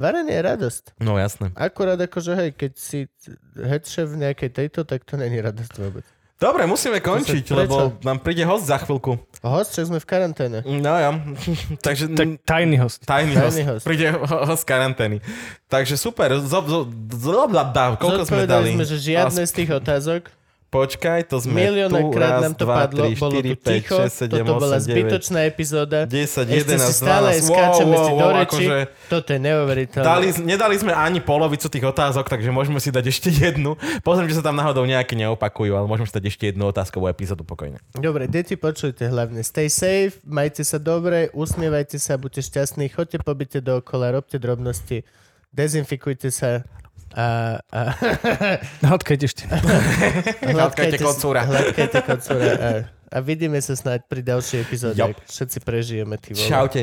[0.00, 0.84] Varenie je radosť.
[1.04, 1.52] No jasné.
[1.52, 3.04] Akurát akože, hej, keď si
[3.52, 6.08] head chef v nejakej tejto, tak to není radosť vôbec.
[6.40, 7.52] Dobre, musíme končiť, Prečo?
[7.52, 9.20] lebo nám príde host za chvíľku.
[9.44, 10.64] Host, čo sme v karanténe.
[10.64, 11.12] No ja,
[11.86, 12.16] takže...
[12.16, 13.04] Tak tajný host.
[13.04, 13.68] Tajný, Tajný host.
[13.68, 13.84] host.
[13.84, 15.16] Príde ho- host z karantény.
[15.68, 16.32] Takže super.
[16.40, 16.80] Zo, zo,
[17.12, 18.72] zo, dá, dá, koľko sme dali?
[18.72, 20.39] sme, že žiadne z tých otázok.
[20.70, 22.14] Počkaj, to sme Miliónne tu.
[22.14, 24.54] krát Raz, nám to dva, padlo, tri, bolo štyri, tu päť, ticho, šesť, sedem, toto
[24.62, 25.98] bola osem, deväť, zbytočná epizóda.
[26.06, 27.50] 10, Ešte 11, si stále 12.
[27.50, 28.46] skáčeme si do reči.
[28.46, 28.76] akože
[29.10, 30.06] Toto je neuveriteľné.
[30.06, 33.74] dali, nedali sme ani polovicu tých otázok, takže môžeme si dať ešte jednu.
[34.06, 37.42] Pozriem, že sa tam náhodou nejaké neopakujú, ale môžeme si dať ešte jednu otázkovú epizódu
[37.42, 37.82] pokojne.
[37.98, 39.42] Dobre, deti, počujte hlavne.
[39.42, 45.02] Stay safe, majte sa dobre, usmievajte sa, buďte šťastní, chodte pobyte dookola, robte drobnosti,
[45.50, 46.62] dezinfikujte sa
[47.14, 47.80] a, a
[48.86, 49.44] Hladkajte ešte.
[50.54, 51.42] Hladkajte kocúra.
[51.42, 52.68] Hladkajte kocúra a,
[53.10, 56.14] a vidíme sa snáď pri ďalšej epizóde, ak všetci prežijeme.
[56.18, 56.46] Ty vole.
[56.46, 56.82] Čaute.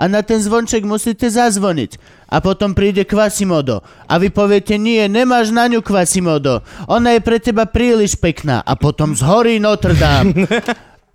[0.00, 2.00] A na ten zvonček musíte zazvoniť.
[2.32, 3.84] A potom príde Quasimodo.
[4.08, 6.64] A vy poviete, nie, nemáš na ňu Quasimodo.
[6.88, 8.64] Ona je pre teba príliš pekná.
[8.64, 10.48] A potom zhorí Notre Dame.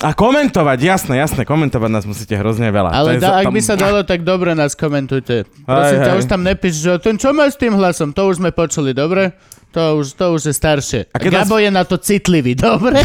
[0.00, 2.90] A komentovať, jasné, jasné, komentovať nás musíte hrozne veľa.
[2.90, 5.44] Ale da, ak tam- by sa dalo, tak dobre nás komentujte.
[5.62, 8.48] Prosím ťa, už tam nepíš, že ten čo má s tým hlasom, to už sme
[8.48, 9.36] počuli, dobre?
[9.70, 11.00] To už, to už je staršie.
[11.12, 13.04] A Gabo je na to citlivý, dobre?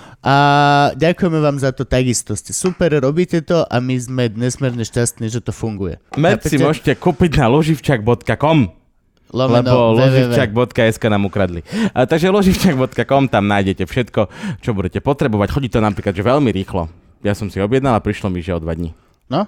[0.21, 0.35] A
[1.01, 2.37] ďakujeme vám za to takisto.
[2.37, 5.97] Ste super, robíte to a my sme nesmierne šťastní, že to funguje.
[6.13, 8.81] Merch si môžete kúpiť na loživčak.com
[9.31, 11.63] Lomeno lebo loživčak.sk nám ukradli.
[11.95, 14.21] A, takže loživčak.com, tam nájdete všetko,
[14.59, 15.47] čo budete potrebovať.
[15.55, 16.91] Chodí to napríklad že veľmi rýchlo.
[17.23, 18.91] Ja som si objednal a prišlo mi, že o dva dní.
[19.31, 19.47] No,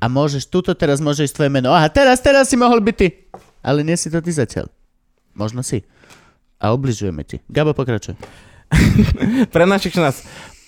[0.00, 1.76] a môžeš, tuto teraz môže ísť tvoje meno.
[1.76, 3.08] Aha, teraz, teraz si mohol byť ty.
[3.60, 4.72] Ale nie si to ty zatiaľ.
[5.36, 5.84] Možno si.
[6.56, 7.44] A obližujeme ti.
[7.52, 8.16] Gabo, pokračuj.
[9.52, 10.24] Pre našich nás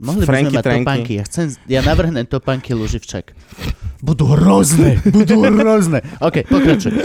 [0.00, 0.80] Mohli by Franky, sme mať trenky.
[0.80, 1.12] topánky.
[1.20, 3.36] Ja, chcem, ja navrhnem topánky Luživčak.
[4.00, 6.00] Budú hrozné, budú hrozné.
[6.26, 7.04] OK, pokračuj.